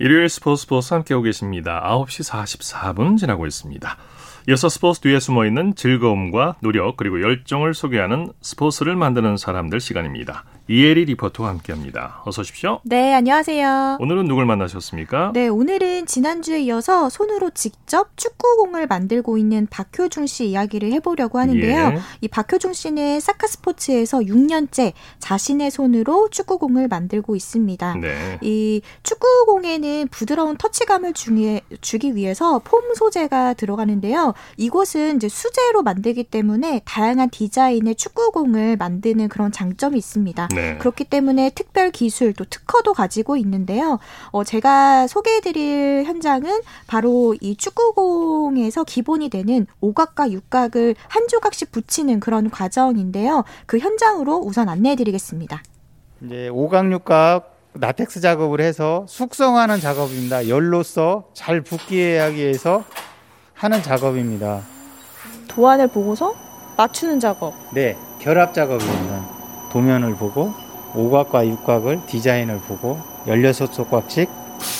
일요일 0.00 0.28
스포츠 0.28 0.62
스포츠 0.62 0.94
함께하고 0.94 1.24
계십니다. 1.24 1.82
9시 1.84 2.30
44분 2.30 3.18
지나고 3.18 3.46
있습니다. 3.46 3.96
이어서 4.48 4.70
스포츠 4.70 5.00
뒤에 5.00 5.20
숨어 5.20 5.44
있는 5.44 5.74
즐거움과 5.74 6.56
노력 6.62 6.96
그리고 6.96 7.20
열정을 7.20 7.74
소개하는 7.74 8.32
스포츠를 8.40 8.96
만드는 8.96 9.36
사람들 9.36 9.78
시간입니다. 9.78 10.42
이혜리 10.70 11.06
리포터와 11.06 11.48
함께합니다. 11.48 12.20
어서 12.26 12.42
오십시오. 12.42 12.80
네, 12.84 13.14
안녕하세요. 13.14 13.96
오늘은 14.00 14.26
누굴 14.26 14.44
만나셨습니까? 14.44 15.32
네, 15.32 15.48
오늘은 15.48 16.04
지난주에 16.04 16.60
이어서 16.60 17.08
손으로 17.08 17.48
직접 17.50 18.14
축구공을 18.16 18.86
만들고 18.86 19.38
있는 19.38 19.66
박효중 19.70 20.26
씨 20.26 20.48
이야기를 20.48 20.92
해보려고 20.92 21.38
하는데요. 21.38 21.78
예. 21.94 21.98
이 22.20 22.28
박효중 22.28 22.74
씨는 22.74 23.18
사카스포츠에서 23.20 24.18
6년째 24.18 24.92
자신의 25.20 25.70
손으로 25.70 26.28
축구공을 26.28 26.88
만들고 26.88 27.34
있습니다. 27.34 27.94
네. 27.94 28.38
이 28.42 28.82
축구공에는 29.04 30.08
부드러운 30.08 30.58
터치감을 30.58 31.14
주기, 31.14 31.62
주기 31.80 32.14
위해서 32.14 32.60
폼 32.62 32.94
소재가 32.94 33.54
들어가는데요. 33.54 34.34
이곳은 34.58 35.16
이제 35.16 35.30
수제로 35.30 35.82
만들기 35.82 36.24
때문에 36.24 36.82
다양한 36.84 37.30
디자인의 37.30 37.94
축구공을 37.94 38.76
만드는 38.76 39.28
그런 39.30 39.50
장점이 39.50 39.96
있습니다. 39.96 40.48
네. 40.54 40.57
그렇기 40.78 41.04
때문에 41.04 41.50
특별 41.50 41.90
기술 41.90 42.32
또 42.32 42.44
특허도 42.44 42.94
가지고 42.94 43.36
있는데요. 43.36 43.98
어, 44.30 44.44
제가 44.44 45.06
소개해드릴 45.06 46.04
현장은 46.06 46.60
바로 46.86 47.34
이 47.40 47.56
축구공에서 47.56 48.84
기본이 48.84 49.28
되는 49.28 49.66
오각과 49.80 50.30
육각을 50.30 50.94
한 51.08 51.28
조각씩 51.28 51.72
붙이는 51.72 52.20
그런 52.20 52.50
과정인데요. 52.50 53.44
그 53.66 53.78
현장으로 53.78 54.38
우선 54.38 54.68
안내해드리겠습니다. 54.68 55.62
이제 56.22 56.48
오각 56.48 56.90
육각 56.92 57.56
나텍스 57.74 58.20
작업을 58.20 58.60
해서 58.60 59.04
숙성하는 59.08 59.80
작업입니다. 59.80 60.48
열로서 60.48 61.28
잘 61.32 61.60
붙게 61.60 62.18
하기 62.18 62.36
위해서 62.36 62.84
하는 63.54 63.82
작업입니다. 63.82 64.62
도안을 65.48 65.88
보고서 65.88 66.34
맞추는 66.76 67.20
작업. 67.20 67.54
네, 67.74 67.96
결합 68.20 68.54
작업입니다. 68.54 69.37
도면을 69.70 70.14
보고 70.16 70.52
오각과 70.94 71.46
육각을 71.46 72.00
디자인을 72.06 72.58
보고 72.60 73.00
16조각씩 73.26 74.28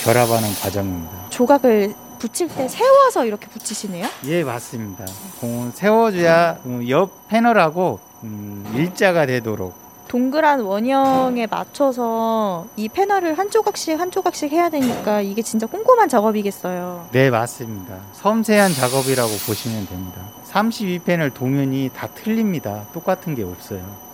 결합하는 0.05 0.49
과정입니다. 0.63 1.29
조각을 1.31 1.95
붙일 2.19 2.49
때 2.49 2.67
세워서 2.67 3.27
이렇게 3.27 3.47
붙이시네요? 3.49 4.07
예, 4.27 4.43
맞습니다. 4.43 5.05
공은 5.41 5.71
세워줘야 5.73 6.59
옆 6.89 7.29
패널하고 7.29 8.01
음, 8.25 8.69
일자가 8.75 9.27
되도록 9.27 9.75
동그란 10.09 10.61
원형에 10.61 11.47
맞춰서 11.47 12.67
이 12.77 12.89
패널을 12.89 13.39
한 13.39 13.51
조각씩 13.51 14.01
한 14.01 14.11
조각씩 14.11 14.51
해야 14.53 14.71
되니까 14.71 15.21
이게 15.21 15.43
진짜 15.43 15.67
꼼꼼한 15.67 16.09
작업이겠어요. 16.09 17.09
네, 17.13 17.29
맞습니다. 17.31 17.95
섬세한 18.15 18.73
작업이라고 18.73 19.29
보시면 19.47 19.87
됩니다. 19.87 20.23
32패널 20.51 21.35
도면이 21.35 21.91
다 21.95 22.09
틀립니다. 22.09 22.87
똑같은 22.95 23.35
게 23.35 23.43
없어요. 23.45 24.08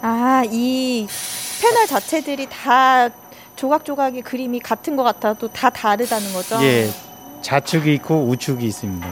아, 0.00 0.42
이 0.50 1.06
패널 1.60 1.86
자체들이 1.86 2.48
다 2.50 3.08
조각조각의 3.56 4.22
그림이 4.22 4.60
같은 4.60 4.96
것 4.96 5.02
같아도 5.02 5.48
다 5.48 5.70
다르다는 5.70 6.32
거죠? 6.32 6.62
예. 6.62 6.90
좌측이 7.42 7.94
있고 7.94 8.24
우측이 8.28 8.64
있습니다. 8.66 9.06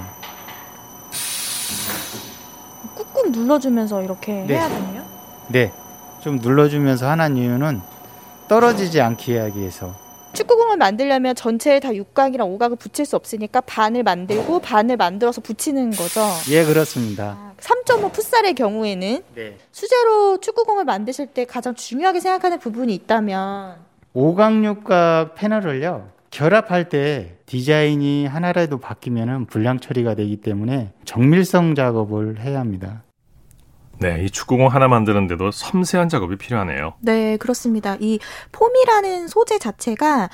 꾹꾹 2.95 3.31
눌러주면서 3.31 4.03
이렇게 4.03 4.33
네. 4.47 4.55
해야 4.55 4.69
되네요? 4.69 5.05
네. 5.49 5.73
좀 6.21 6.37
눌러주면서 6.37 7.09
하는 7.09 7.37
이유는 7.37 7.81
떨어지지 8.49 9.01
않게 9.01 9.39
하기 9.39 9.61
위해서. 9.61 9.95
축구공을 10.41 10.79
만들려면 10.79 11.35
전체에 11.35 11.81
다 11.81 11.95
육각이랑 11.95 12.51
오각을 12.53 12.77
붙일 12.77 13.05
수 13.05 13.17
없으니까 13.17 13.61
반을 13.61 14.03
만들고 14.03 14.61
반을 14.61 14.97
만들어서 14.97 15.41
붙이는 15.41 15.91
거죠. 15.91 16.23
예, 16.51 16.65
그렇습니다. 16.65 17.37
아, 17.39 17.53
3.5 17.59 18.13
풋살의 18.13 18.55
경우에는 18.55 19.23
네. 19.35 19.57
수제로 19.71 20.39
축구공을 20.39 20.85
만드실 20.85 21.27
때 21.29 21.45
가장 21.45 21.75
중요하게 21.75 22.21
생각하는 22.21 22.59
부분이 22.59 22.95
있다면 22.95 23.77
오각육각 24.15 25.35
패널을요. 25.35 26.09
결합할 26.31 26.89
때 26.89 27.37
디자인이 27.47 28.27
하나라도 28.27 28.79
바뀌면 28.79 29.47
불량 29.47 29.79
처리가 29.79 30.15
되기 30.15 30.37
때문에 30.37 30.93
정밀성 31.05 31.75
작업을 31.75 32.41
해야 32.41 32.61
합니다. 32.61 33.03
네, 34.01 34.25
이 34.25 34.31
축구공 34.31 34.69
하나 34.69 34.89
만드는데도 34.89 35.51
섬세한 35.51 36.09
작업이 36.09 36.37
필요하네요. 36.37 36.95
네, 37.01 37.37
그렇습니다. 37.37 37.97
이 38.01 38.19
폼이라는 38.53 39.29
소재 39.29 39.59
자체가 39.59 40.31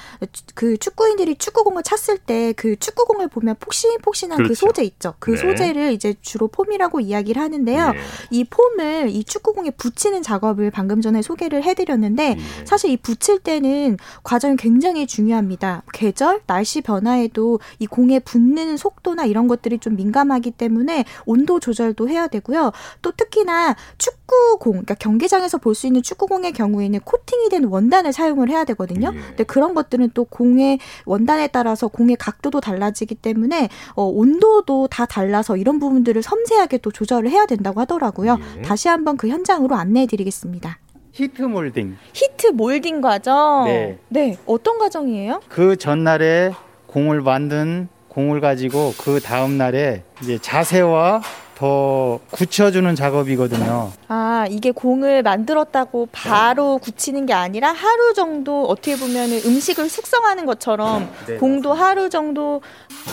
그 0.55 0.77
축구인들이 0.79 1.37
축구공을 1.37 1.83
찼을 1.83 2.19
때 2.19 2.47
그 2.57 2.77
축구공을 2.77 3.29
보면 3.29 3.57
폭신폭신한 3.61 4.39
그 4.39 4.43
그렇죠. 4.45 4.49
그 4.49 4.67
소재 4.67 4.83
있죠. 4.85 5.15
그 5.19 5.33
네. 5.33 5.37
소재를 5.37 5.93
이제 5.93 6.15
주로 6.21 6.49
폼이라고 6.49 7.01
이야기를 7.01 7.41
하는데요. 7.41 7.93
네. 7.93 7.99
이 8.31 8.45
폼을 8.45 9.09
이 9.11 9.25
축구공에 9.25 9.71
붙이는 9.71 10.23
작업을 10.23 10.71
방금 10.71 11.01
전에 11.01 11.23
소개를 11.23 11.63
해드렸는데 11.65 12.35
네. 12.35 12.41
사실 12.65 12.91
이 12.91 12.97
붙일 12.97 13.41
때는 13.41 13.99
과정이 14.23 14.57
굉장히 14.57 15.07
중요합니다. 15.07 15.83
계절, 15.93 16.41
날씨 16.47 16.81
변화에도 16.81 17.61
이 17.79 17.87
공에 17.87 18.19
붙는 18.21 18.77
속도나 18.77 19.25
이런 19.25 19.49
것들이 19.49 19.79
좀 19.79 19.97
민감하기 19.97 20.53
때문에 20.53 21.05
온도 21.25 21.61
조절도 21.61 22.09
해야 22.09 22.27
되고요. 22.29 22.73
또 23.03 23.13
특히나 23.13 23.56
축구공, 23.99 24.73
그러니까 24.73 24.95
경기장에서 24.95 25.59
볼 25.59 25.75
수 25.77 25.87
있는 25.87 26.03
축구공의 26.03 26.53
경우에는 26.53 27.01
코팅이 27.01 27.49
된 27.51 27.65
원단을 27.65 28.13
사용을 28.13 28.49
해야 28.49 28.65
되거든요. 28.65 29.13
예. 29.15 29.19
근데 29.21 29.45
그런 29.45 29.75
것들은 29.75 30.11
또 30.15 30.25
공의 30.25 30.79
원단에 31.05 31.49
따라서 31.49 31.89
공의 31.89 32.17
각도도 32.17 32.61
달라지기 32.61 33.15
때문에 33.17 33.69
어, 33.95 34.05
온도도 34.05 34.89
다 34.89 35.05
달라서 35.07 35.57
이런 35.59 35.79
부분들을 35.79 36.23
섬세하게 36.23 36.79
또 36.79 36.91
조절을 36.91 37.31
해야 37.31 37.45
된다고 37.47 37.81
하더라고요. 37.81 38.39
예. 38.59 38.63
다시 38.63 38.89
한번 38.89 39.17
그 39.17 39.29
현장으로 39.29 39.75
안내해 39.77 40.07
드리겠습니다. 40.07 40.79
Heat 41.13 41.43
molding. 41.43 41.97
Heat 42.13 42.49
molding 42.49 43.01
과정? 43.01 43.65
네. 43.67 43.99
네. 44.09 44.39
어떤 44.47 44.79
과정이에요? 44.79 45.41
그 45.49 45.77
전날에 45.77 46.53
공을 46.87 47.21
만든 47.23 47.89
공을 48.17 48.41
가지고 48.41 48.95
그 48.97 49.21
다음 49.21 49.59
날에 49.59 50.03
이제 50.23 50.39
자세와 50.39 51.21
더 51.55 52.19
굳혀주는 52.31 52.95
작업이거든요. 52.95 53.93
아, 54.09 54.47
이게 54.49 54.71
공을 54.71 55.23
만들었다고 55.23 56.09
바로 56.13 56.79
굳히는 56.79 57.27
게 57.27 57.35
아니라 57.35 57.73
하루 57.73 58.15
정도 58.15 58.65
어떻게 58.65 58.97
보면 58.97 59.31
음식을 59.45 59.91
숙성하는 59.91 60.47
것처럼 60.47 61.11
네, 61.27 61.37
공도 61.37 61.75
하루 61.75 62.09
정도 62.09 62.63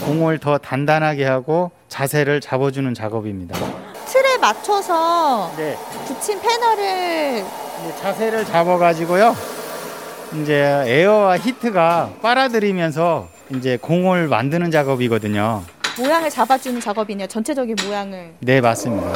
공을 0.05 0.39
더 0.39 0.57
단단하게 0.57 1.25
하고 1.25 1.71
자세를 1.89 2.39
잡아주는 2.39 2.93
작업입니다. 2.93 3.59
틀에 4.05 4.37
맞춰서 4.37 5.51
네. 5.57 5.77
붙인 6.07 6.39
패널을 6.39 7.43
자세를 7.99 8.45
잡아가지고요. 8.45 9.35
이제 10.41 10.83
에어와 10.87 11.37
히트가 11.39 12.11
빨아들이면서 12.21 13.32
이제 13.55 13.77
공을 13.81 14.27
만드는 14.27 14.71
작업이거든요. 14.71 15.63
모양을 15.97 16.29
잡아주는 16.29 16.79
작업이네요. 16.81 17.27
전체적인 17.27 17.75
모양을. 17.85 18.33
네, 18.39 18.61
맞습니다. 18.61 19.13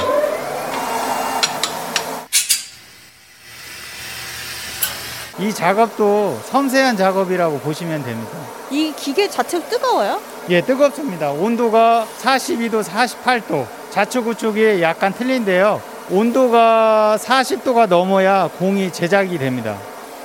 이 5.40 5.54
작업도 5.54 6.40
섬세한 6.46 6.98
작업이라고 6.98 7.60
보시면 7.60 8.04
됩니다. 8.04 8.32
이 8.72 8.92
기계 8.96 9.30
자체가 9.30 9.68
뜨거워요? 9.70 10.20
예, 10.50 10.62
뜨겁습니다. 10.62 11.32
온도가 11.32 12.08
42도, 12.22 12.84
48도. 12.84 13.66
좌측 13.92 14.28
우측이 14.28 14.82
약간 14.82 15.14
틀린데요. 15.14 15.82
온도가 16.10 17.18
40도가 17.20 17.88
넘어야 17.88 18.50
공이 18.58 18.92
제작이 18.92 19.38
됩니다. 19.38 19.78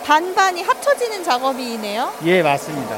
반반이 0.05 0.62
합쳐지는 0.62 1.22
작업이네요? 1.25 2.12
예, 2.25 2.42
맞습니다. 2.42 2.96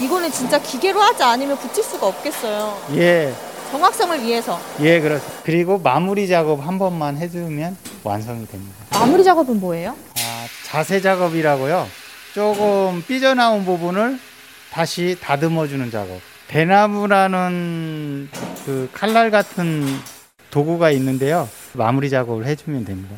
이거는 0.00 0.30
진짜 0.30 0.58
기계로 0.60 1.00
하지 1.00 1.22
않으면 1.22 1.56
붙일 1.58 1.82
수가 1.84 2.06
없겠어요. 2.06 2.78
예. 2.94 3.32
정확성을 3.70 4.22
위해서. 4.22 4.60
예, 4.80 5.00
그렇습니다. 5.00 5.42
그리고 5.44 5.78
마무리 5.78 6.28
작업 6.28 6.64
한 6.66 6.78
번만 6.78 7.16
해주면 7.16 7.76
완성이 8.04 8.46
됩니다. 8.46 8.76
마무리 8.92 9.24
작업은 9.24 9.58
뭐예요? 9.60 9.96
아, 10.16 10.46
자세 10.66 11.00
작업이라고요. 11.00 11.86
조금 12.34 13.02
삐져나온 13.06 13.64
부분을 13.64 14.18
다시 14.72 15.16
다듬어주는 15.20 15.90
작업. 15.90 16.20
대나무라는 16.48 18.28
그 18.64 18.88
칼날 18.92 19.30
같은 19.30 19.86
도구가 20.50 20.90
있는데요. 20.92 21.48
마무리 21.72 22.10
작업을 22.10 22.46
해주면 22.46 22.84
됩니다. 22.84 23.16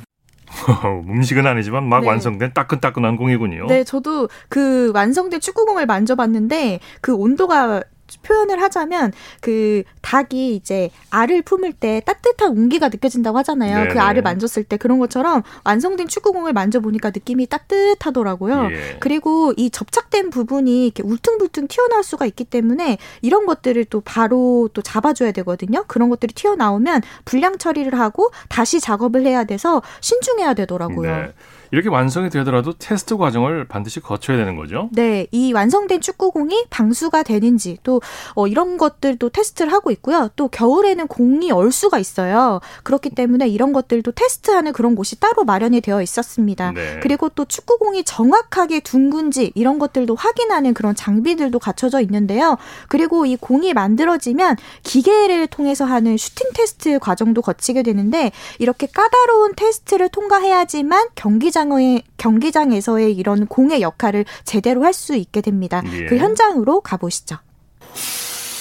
음식은 1.08 1.46
아니지만 1.46 1.88
막 1.88 2.00
네. 2.00 2.08
완성된 2.08 2.52
따끈따끈한 2.52 3.16
공이군요. 3.16 3.66
네, 3.66 3.84
저도 3.84 4.28
그 4.48 4.90
완성된 4.94 5.40
축구공을 5.40 5.86
만져봤는데 5.86 6.80
그 7.00 7.14
온도가 7.14 7.82
표현을 8.22 8.62
하자면 8.62 9.12
그 9.40 9.82
닭이 10.02 10.54
이제 10.54 10.90
알을 11.10 11.42
품을 11.42 11.72
때 11.72 12.02
따뜻한 12.04 12.50
온기가 12.50 12.88
느껴진다고 12.88 13.38
하잖아요. 13.38 13.76
네네. 13.76 13.88
그 13.94 14.00
알을 14.00 14.22
만졌을 14.22 14.64
때 14.64 14.76
그런 14.76 14.98
것처럼 14.98 15.42
완성된 15.64 16.08
축구공을 16.08 16.52
만져보니까 16.52 17.10
느낌이 17.10 17.46
따뜻하더라고요. 17.46 18.68
예. 18.70 18.96
그리고 19.00 19.52
이 19.56 19.70
접착된 19.70 20.30
부분이 20.30 20.86
이렇게 20.86 21.02
울퉁불퉁 21.02 21.68
튀어나올 21.68 22.02
수가 22.02 22.26
있기 22.26 22.44
때문에 22.44 22.98
이런 23.22 23.46
것들을 23.46 23.84
또 23.86 24.00
바로 24.00 24.68
또 24.72 24.82
잡아줘야 24.82 25.32
되거든요. 25.32 25.84
그런 25.86 26.08
것들이 26.08 26.34
튀어나오면 26.34 27.02
불량 27.24 27.58
처리를 27.58 27.98
하고 27.98 28.30
다시 28.48 28.80
작업을 28.80 29.26
해야 29.26 29.44
돼서 29.44 29.82
신중해야 30.00 30.54
되더라고요. 30.54 31.16
네. 31.16 31.32
이렇게 31.70 31.88
완성이 31.88 32.30
되더라도 32.30 32.72
테스트 32.72 33.16
과정을 33.16 33.66
반드시 33.66 34.00
거쳐야 34.00 34.36
되는 34.36 34.56
거죠? 34.56 34.88
네, 34.92 35.26
이 35.32 35.52
완성된 35.52 36.00
축구공이 36.00 36.66
방수가 36.70 37.22
되는지 37.22 37.78
또 37.82 38.00
어, 38.34 38.46
이런 38.46 38.78
것들도 38.78 39.30
테스트를 39.30 39.72
하고 39.72 39.90
있고요. 39.90 40.30
또 40.36 40.48
겨울에는 40.48 41.06
공이 41.08 41.50
얼 41.50 41.72
수가 41.72 41.98
있어요. 41.98 42.60
그렇기 42.82 43.10
때문에 43.10 43.48
이런 43.48 43.72
것들도 43.72 44.12
테스트하는 44.12 44.72
그런 44.72 44.94
곳이 44.94 45.18
따로 45.20 45.44
마련이 45.44 45.80
되어 45.80 46.02
있었습니다. 46.02 46.72
네. 46.72 47.00
그리고 47.02 47.28
또 47.28 47.44
축구공이 47.44 48.04
정확하게 48.04 48.80
둥근지 48.80 49.52
이런 49.54 49.78
것들도 49.78 50.14
확인하는 50.14 50.74
그런 50.74 50.94
장비들도 50.94 51.58
갖춰져 51.58 52.00
있는데요. 52.00 52.56
그리고 52.88 53.26
이 53.26 53.36
공이 53.36 53.74
만들어지면 53.74 54.56
기계를 54.82 55.46
통해서 55.48 55.84
하는 55.84 56.16
슈팅 56.16 56.50
테스트 56.54 56.98
과정도 56.98 57.42
거치게 57.42 57.82
되는데 57.82 58.32
이렇게 58.58 58.86
까다로운 58.86 59.54
테스트를 59.56 60.08
통과해야지만 60.08 61.08
경기 61.14 61.50
경기장의 61.56 62.02
경기장에서의 62.18 63.16
이런 63.16 63.46
공의 63.46 63.80
역할을 63.80 64.26
제대로 64.44 64.84
할 64.84 64.92
수 64.92 65.14
있게 65.14 65.40
됩니다. 65.40 65.82
예. 65.92 66.06
그 66.06 66.16
현장으로 66.16 66.80
가보시죠. 66.80 67.36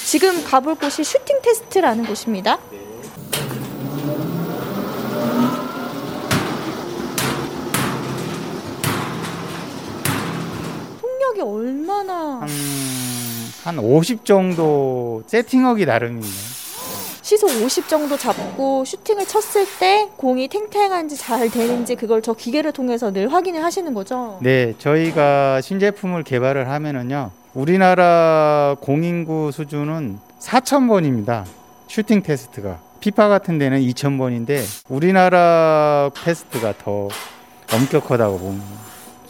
지금 0.05 0.43
가볼 0.43 0.75
곳이 0.75 1.03
슈팅 1.03 1.41
테스트라는 1.41 2.05
곳입니다. 2.05 2.57
폭력이 11.01 11.41
얼마나 11.41 12.41
한, 12.41 12.49
한 13.63 13.79
50 13.79 14.25
정도 14.25 15.23
세팅하기 15.27 15.85
나름입니다. 15.85 16.64
시속 17.25 17.49
50 17.49 17.87
정도 17.87 18.15
잡고 18.17 18.85
슈팅을 18.85 19.25
쳤을 19.25 19.65
때 19.79 20.07
공이 20.15 20.47
탱탱한지 20.47 21.17
잘 21.17 21.49
되는지 21.49 21.95
그걸 21.95 22.21
저 22.21 22.33
기계를 22.33 22.71
통해서 22.71 23.11
늘 23.11 23.33
확인을 23.33 23.63
하시는 23.63 23.91
거죠? 23.95 24.37
네, 24.43 24.75
저희가 24.77 25.59
신제품을 25.61 26.21
개발을 26.21 26.69
하면은요. 26.69 27.31
우리나라 27.55 28.75
공인구 28.79 29.51
수준은 29.51 30.19
4,000번입니다. 30.39 31.45
슈팅 31.87 32.21
테스트가. 32.21 32.77
피파 32.99 33.27
같은 33.27 33.57
데는 33.57 33.79
2,000번인데 33.81 34.61
우리나라 34.87 36.11
테스트가 36.13 36.75
더 36.77 37.07
엄격하다고 37.73 38.37
봅니다. 38.37 38.67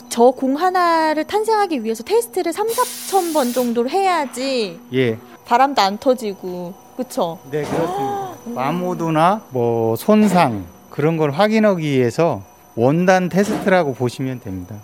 저 0.09 0.31
공 0.31 0.57
하나를 0.57 1.23
탄생하기 1.23 1.85
위해서 1.85 2.03
테스트를 2.03 2.51
3, 2.51 2.67
4천 2.67 3.33
번 3.33 3.53
정도를 3.53 3.89
해야지 3.89 4.81
예. 4.93 5.17
바람도 5.45 5.81
안 5.81 5.97
터지고 5.97 6.73
그렇죠? 6.95 7.39
네, 7.51 7.63
그렇습니다. 7.63 8.35
마모도나 8.53 9.45
뭐 9.51 9.95
손상 9.95 10.65
그런 10.89 11.17
걸 11.17 11.31
확인하기 11.31 11.83
위해서 11.83 12.43
원단 12.75 13.29
테스트라고 13.29 13.93
보시면 13.93 14.39
됩니다. 14.39 14.75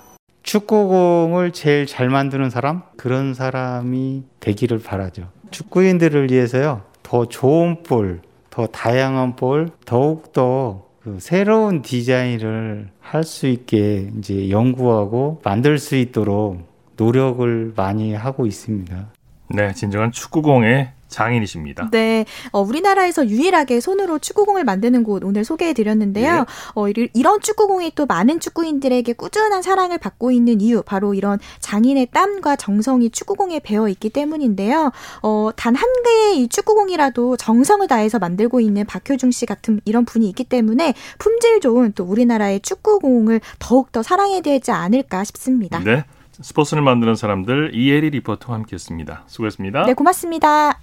축구공을 0.43 1.51
제일 1.51 1.85
잘 1.85 2.09
만드는 2.09 2.49
사람 2.49 2.81
그런 2.97 3.33
사람이 3.33 4.23
되기를 4.39 4.79
바라죠. 4.79 5.29
축구인들을 5.51 6.31
위해서요 6.31 6.81
더 7.03 7.25
좋은 7.25 7.83
볼, 7.83 8.21
더 8.49 8.67
다양한 8.67 9.35
볼, 9.35 9.69
더욱 9.85 10.33
더 10.33 10.91
그 11.03 11.17
새로운 11.19 11.81
디자인을 11.81 12.89
할 12.99 13.23
수 13.23 13.47
있게 13.47 14.11
이제 14.17 14.49
연구하고 14.49 15.41
만들 15.43 15.77
수 15.79 15.95
있도록 15.95 16.67
노력을 16.95 17.73
많이 17.75 18.13
하고 18.13 18.45
있습니다. 18.45 19.07
네, 19.49 19.73
진정한 19.73 20.11
축구공의 20.11 20.91
장인이십니다. 21.11 21.89
네, 21.91 22.25
어, 22.51 22.61
우리나라에서 22.61 23.27
유일하게 23.27 23.81
손으로 23.81 24.19
축구공을 24.19 24.63
만드는 24.63 25.03
곳 25.03 25.23
오늘 25.23 25.43
소개해 25.43 25.73
드렸는데요. 25.73 26.35
예. 26.37 26.45
어, 26.75 26.87
이런 26.87 27.41
축구공이 27.41 27.91
또 27.95 28.05
많은 28.05 28.39
축구인들에게 28.39 29.13
꾸준한 29.13 29.61
사랑을 29.61 29.97
받고 29.97 30.31
있는 30.31 30.61
이유 30.61 30.81
바로 30.83 31.13
이런 31.13 31.37
장인의 31.59 32.07
땀과 32.13 32.55
정성이 32.55 33.09
축구공에 33.09 33.59
배어 33.59 33.89
있기 33.89 34.09
때문인데요. 34.09 34.91
어, 35.21 35.49
단 35.55 35.81
한 35.81 35.89
개의 36.03 36.43
이 36.43 36.47
축구공이라도 36.47 37.37
정성을 37.37 37.87
다해서 37.87 38.19
만들고 38.19 38.59
있는 38.59 38.85
박효중 38.85 39.31
씨 39.31 39.47
같은 39.47 39.81
이런 39.85 40.05
분이 40.05 40.29
있기 40.29 40.43
때문에 40.43 40.93
품질 41.17 41.59
좋은 41.59 41.93
또 41.93 42.03
우리나라의 42.03 42.59
축구공을 42.59 43.41
더욱 43.57 43.91
더 43.91 44.03
사랑해야 44.03 44.41
되지 44.41 44.69
않을까 44.71 45.23
싶습니다. 45.23 45.79
네. 45.79 46.05
스포츠를 46.39 46.83
만드는 46.83 47.15
사람들 47.15 47.71
이혜리 47.73 48.11
리포터와 48.11 48.59
함께했습니다. 48.59 49.23
수고했습니다. 49.27 49.85
네, 49.85 49.93
고맙습니다. 49.93 50.79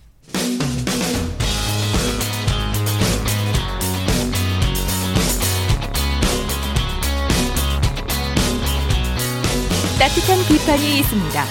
따뜻한 9.99 10.39
비판이 10.49 10.99
있습니다. 11.01 11.43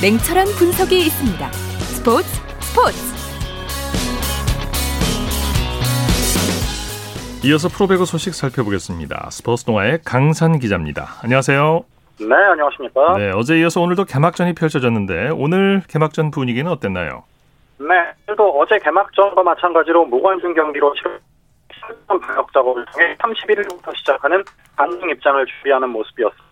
냉철한 0.00 0.46
분석이 0.58 0.98
있습니다. 1.06 1.52
스포츠 1.52 2.28
스포츠. 2.60 3.16
이어서 7.44 7.68
프로배구 7.68 8.06
소식 8.06 8.34
살펴보겠습니다. 8.34 9.28
스포츠 9.30 9.64
동아의 9.64 10.00
강산 10.04 10.58
기자입니다. 10.58 11.16
안녕하세요. 11.22 11.84
네, 12.20 12.34
안녕하십니까. 12.52 13.18
네, 13.18 13.30
어제 13.34 13.58
이어서 13.60 13.80
오늘도 13.80 14.04
개막전이 14.04 14.54
펼쳐졌는데 14.54 15.30
오늘 15.34 15.82
개막전 15.88 16.30
분위기는 16.30 16.70
어땠나요? 16.70 17.24
네, 17.78 18.34
또 18.36 18.58
어제 18.58 18.78
개막전과 18.78 19.42
마찬가지로 19.42 20.06
무관중 20.06 20.54
경기로 20.54 20.94
실전 20.94 22.20
방역 22.20 22.52
작업을 22.52 22.84
통해 22.86 23.14
31일부터 23.18 23.94
시작하는 23.96 24.42
반등 24.76 25.10
입장을 25.10 25.44
준비하는 25.46 25.90
모습이었습니다. 25.90 26.46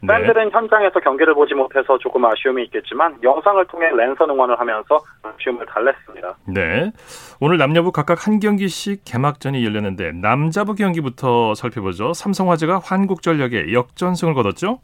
네. 0.00 0.06
팬들은 0.06 0.50
현장에서 0.52 1.00
경기를 1.00 1.34
보지 1.34 1.54
못해서 1.54 1.98
조금 1.98 2.24
아쉬움이 2.24 2.64
있겠지만 2.64 3.18
영상을 3.22 3.64
통해 3.66 3.90
랜선 3.90 4.30
응원을 4.30 4.58
하면서 4.58 5.00
아쉬움을 5.22 5.66
달랬습니다. 5.66 6.36
네. 6.46 6.92
오늘 7.40 7.58
남녀부 7.58 7.90
각각 7.90 8.26
한 8.26 8.38
경기씩 8.38 9.02
개막전이 9.04 9.64
열렸는데 9.64 10.12
남자부 10.12 10.74
경기부터 10.74 11.54
살펴보죠. 11.54 12.12
삼성화재가 12.12 12.80
환국전력에 12.84 13.72
역전승을 13.72 14.34
거뒀죠? 14.34 14.78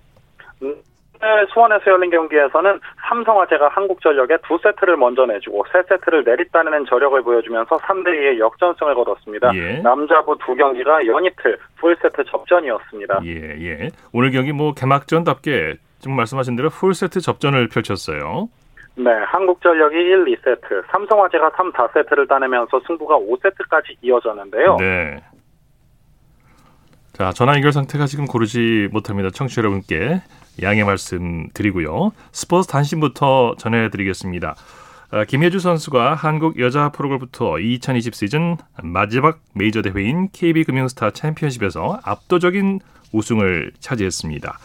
음, 0.62 0.74
수원에서 1.52 1.90
열린 1.90 2.10
경기에서는 2.10 2.80
삼성화재가 3.08 3.68
한국전력에 3.68 4.38
두 4.46 4.58
세트를 4.62 4.96
먼저 4.96 5.26
내주고 5.26 5.64
세 5.72 5.82
세트를 5.88 6.24
내리따내는 6.24 6.86
저력을 6.86 7.22
보여주면서 7.22 7.78
3대2의 7.78 8.38
역전승을 8.38 8.94
거뒀습니다. 8.94 9.54
예. 9.54 9.78
남자부 9.78 10.36
두 10.44 10.54
경기가 10.54 11.06
연이틀 11.06 11.58
풀세트 11.76 12.24
접전이었습니다. 12.24 13.20
예, 13.24 13.30
예. 13.60 13.90
오늘 14.12 14.30
경기 14.30 14.52
뭐 14.52 14.72
개막전답게 14.74 15.74
지금 15.98 16.16
말씀하신 16.16 16.56
대로 16.56 16.68
풀세트 16.70 17.20
접전을 17.20 17.68
펼쳤어요. 17.68 18.48
네, 18.96 19.10
한국전력이 19.10 19.96
1, 19.96 20.24
2세트, 20.24 20.84
삼성화재가 20.90 21.50
3, 21.56 21.72
4세트를 21.72 22.28
따내면서 22.28 22.80
승부가 22.86 23.16
5세트까지 23.16 23.96
이어졌는데요. 24.02 24.76
네. 24.78 25.20
자, 27.12 27.32
전화 27.32 27.54
연결 27.54 27.72
상태가 27.72 28.06
지금 28.06 28.26
고르지 28.26 28.88
못합니다. 28.92 29.30
청취자 29.30 29.62
여러분께 29.62 30.20
양해 30.62 30.84
말씀드리고요. 30.84 32.12
스포츠 32.32 32.68
단신부터 32.68 33.56
전해드리겠습니다. 33.58 34.54
아, 35.10 35.24
김효주 35.24 35.60
선수가 35.60 36.14
한국 36.14 36.58
여자 36.58 36.88
프로골프 36.88 37.40
투어 37.40 37.58
2020 37.60 38.14
시즌 38.14 38.56
마지막 38.82 39.40
메이저 39.54 39.82
대회인 39.82 40.28
KB금융스타 40.32 41.10
챔피언십에서 41.10 42.00
압도적인 42.02 42.80
우승을 43.12 43.72
차지했습니다. 43.78 44.58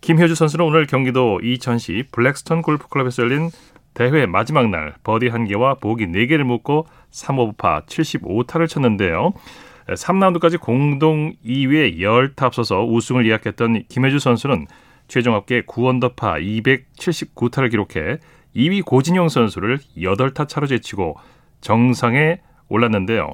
김효주 0.00 0.34
선수는 0.34 0.64
오늘 0.64 0.86
경기도 0.86 1.40
이천시 1.42 2.04
블랙스톤 2.12 2.62
골프클럽에서 2.62 3.22
열린 3.24 3.50
대회 3.92 4.26
마지막 4.26 4.70
날 4.70 4.94
버디 5.02 5.28
1개와 5.28 5.80
보기 5.80 6.06
4개를 6.06 6.44
묶고 6.44 6.86
3오버파 7.10 7.86
75타를 7.86 8.68
쳤는데요. 8.68 9.32
3라운드까지 9.88 10.60
공동 10.60 11.34
2위에 11.44 11.98
10타 11.98 12.44
앞서서 12.44 12.84
우승을 12.84 13.26
예약했던 13.26 13.84
김효주 13.88 14.20
선수는 14.20 14.66
최종 15.10 15.34
합계 15.34 15.62
9언더파 15.62 16.40
279타를 16.96 17.68
기록해 17.68 18.18
2위 18.54 18.84
고진영 18.84 19.28
선수를 19.28 19.80
8타 19.96 20.46
차로 20.46 20.68
제치고 20.68 21.16
정상에 21.60 22.40
올랐는데요. 22.68 23.32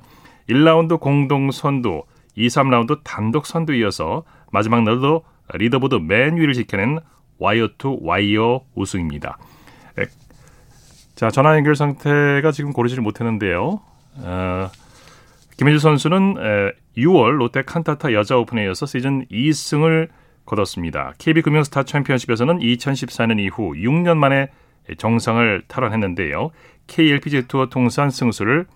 1라운드 0.48 0.98
공동 0.98 1.50
선두, 1.50 2.04
2, 2.34 2.46
3라운드 2.46 3.00
단독 3.04 3.44
선두 3.44 3.74
이어서 3.74 4.24
마지막 4.50 4.84
날도 4.84 5.22
leaderboard 5.52 5.96
맨 5.96 6.38
위를 6.38 6.54
지켜낸 6.54 6.98
와이어 7.38 7.68
투 7.76 7.98
와이어 8.00 8.62
우승입니다. 8.74 9.36
자, 11.14 11.30
전화 11.30 11.56
연결 11.56 11.76
상태가 11.76 12.52
지금 12.52 12.72
고르지를 12.72 13.02
못했는데요. 13.02 13.80
어, 14.20 14.70
김혜주 15.58 15.78
선수는 15.80 16.36
6월 16.96 17.36
롯데 17.36 17.60
칸타타 17.62 18.14
여자 18.14 18.38
오픈에 18.38 18.64
이어서 18.64 18.86
시즌 18.86 19.26
2승을 19.26 20.08
거뒀습니다. 20.46 21.12
KB금융스타 21.18 21.82
챔피언십에서는 21.82 22.58
2014년 22.58 23.40
이후 23.40 23.74
6년 23.74 24.16
만에 24.16 24.48
정상을 24.96 25.62
탈환했는데요. 25.68 26.50
KLPG 26.86 27.48
투어 27.48 27.66
통산 27.66 28.10
승수를 28.10 28.66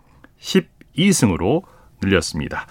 12승으로 0.40 1.62
늘렸습니다. 2.02 2.66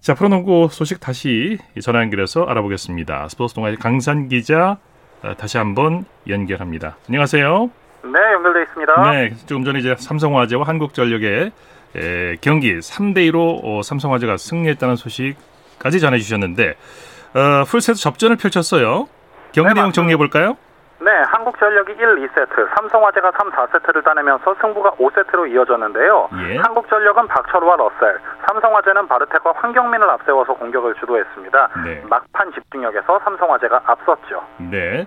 자, 0.00 0.14
프로농구 0.14 0.68
소식 0.70 1.00
다시 1.00 1.58
전화 1.80 2.00
연결해서 2.00 2.44
알아보겠습니다. 2.44 3.28
스포츠 3.28 3.54
동아의 3.54 3.76
강산 3.76 4.28
기자 4.28 4.78
어, 5.22 5.34
다시 5.36 5.58
한번 5.58 6.04
연결합니다. 6.28 6.96
안녕하세요. 7.08 7.70
네, 8.04 8.18
연결돼 8.34 8.62
있습니다. 8.62 9.10
네, 9.12 9.34
조금 9.46 9.64
전에 9.64 9.78
이제 9.78 9.94
삼성화재와 9.96 10.66
한국전력의 10.66 11.52
에, 11.94 12.36
경기 12.40 12.78
3대 12.78 13.30
2로 13.30 13.60
어, 13.62 13.82
삼성화재가 13.82 14.38
승리했다는 14.38 14.96
소식까지 14.96 16.00
전해 16.00 16.18
주셨는데 16.18 16.74
어, 17.34 17.64
풀세트 17.64 17.98
접전을 17.98 18.36
펼쳤어요. 18.36 19.08
경기 19.52 19.68
네, 19.68 19.80
내용 19.80 19.92
정리해 19.92 20.16
볼까요? 20.16 20.56
네, 21.00 21.10
한국전력이 21.10 21.92
1, 21.92 21.98
2세트, 21.98 22.76
삼성화재가 22.76 23.32
3, 23.36 23.50
4세트를 23.50 24.04
따내면서 24.04 24.54
승부가 24.60 24.92
5세트로 24.92 25.50
이어졌는데요. 25.50 26.28
예. 26.48 26.58
한국전력은 26.58 27.26
박철우와 27.26 27.76
러셀, 27.76 28.18
삼성화재는 28.46 29.08
바르텍과 29.08 29.52
황경민을 29.56 30.08
앞세워서 30.10 30.54
공격을 30.54 30.94
주도했습니다. 31.00 31.68
네. 31.84 32.02
막판 32.08 32.52
집중력에서 32.52 33.18
삼성화재가 33.24 33.80
앞섰죠. 33.84 34.42
네. 34.58 35.06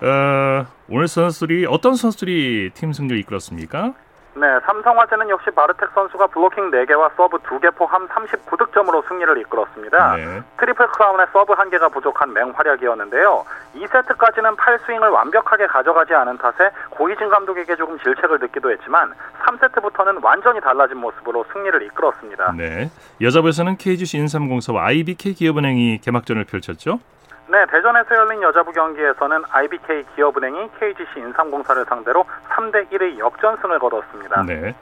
어, 0.00 0.66
오늘 0.88 1.06
선수들이 1.06 1.66
어떤 1.66 1.94
선수들이 1.96 2.70
팀 2.74 2.92
승리를 2.92 3.18
이끌었습니까? 3.20 3.92
네, 4.36 4.60
삼성화재는 4.66 5.30
역시 5.30 5.50
바르텍 5.50 5.90
선수가 5.94 6.26
블로킹 6.26 6.70
4개와 6.70 7.10
서브 7.16 7.38
2개 7.38 7.74
포함 7.74 8.06
39득점으로 8.06 9.06
승리를 9.08 9.38
이끌었습니다. 9.40 10.16
네. 10.16 10.42
트리플 10.58 10.88
크라운의 10.88 11.26
서브 11.32 11.54
1개가 11.54 11.90
부족한 11.90 12.34
맹활약이었는데요. 12.34 13.44
2세트까지는 13.74 14.56
팔스윙을 14.56 15.10
완벽하게 15.10 15.66
가져가지 15.66 16.12
않은 16.14 16.36
탓에 16.36 16.70
고희진 16.90 17.30
감독에게 17.30 17.76
조금 17.76 17.98
질책을 17.98 18.38
듣기도 18.40 18.70
했지만 18.70 19.14
3세트부터는 19.46 20.22
완전히 20.22 20.60
달라진 20.60 20.98
모습으로 20.98 21.46
승리를 21.54 21.82
이끌었습니다. 21.82 22.52
네, 22.52 22.90
여자부에서는 23.22 23.78
KGC 23.78 24.18
인삼공사와 24.18 24.84
IBK 24.84 25.32
기업은행이 25.32 26.02
개막전을 26.02 26.44
펼쳤죠? 26.44 27.00
네, 27.48 27.64
대전에서 27.70 28.14
열린 28.14 28.42
여자부 28.42 28.72
경기에서는 28.72 29.42
IBK 29.50 30.04
기업은행이 30.16 30.68
KGC 30.80 31.20
인삼공사를 31.20 31.84
상대로 31.84 32.24
3대 32.50 32.90
1의 32.90 33.18
역전승을 33.18 33.78
거뒀습니다. 33.78 34.42
네. 34.42 34.74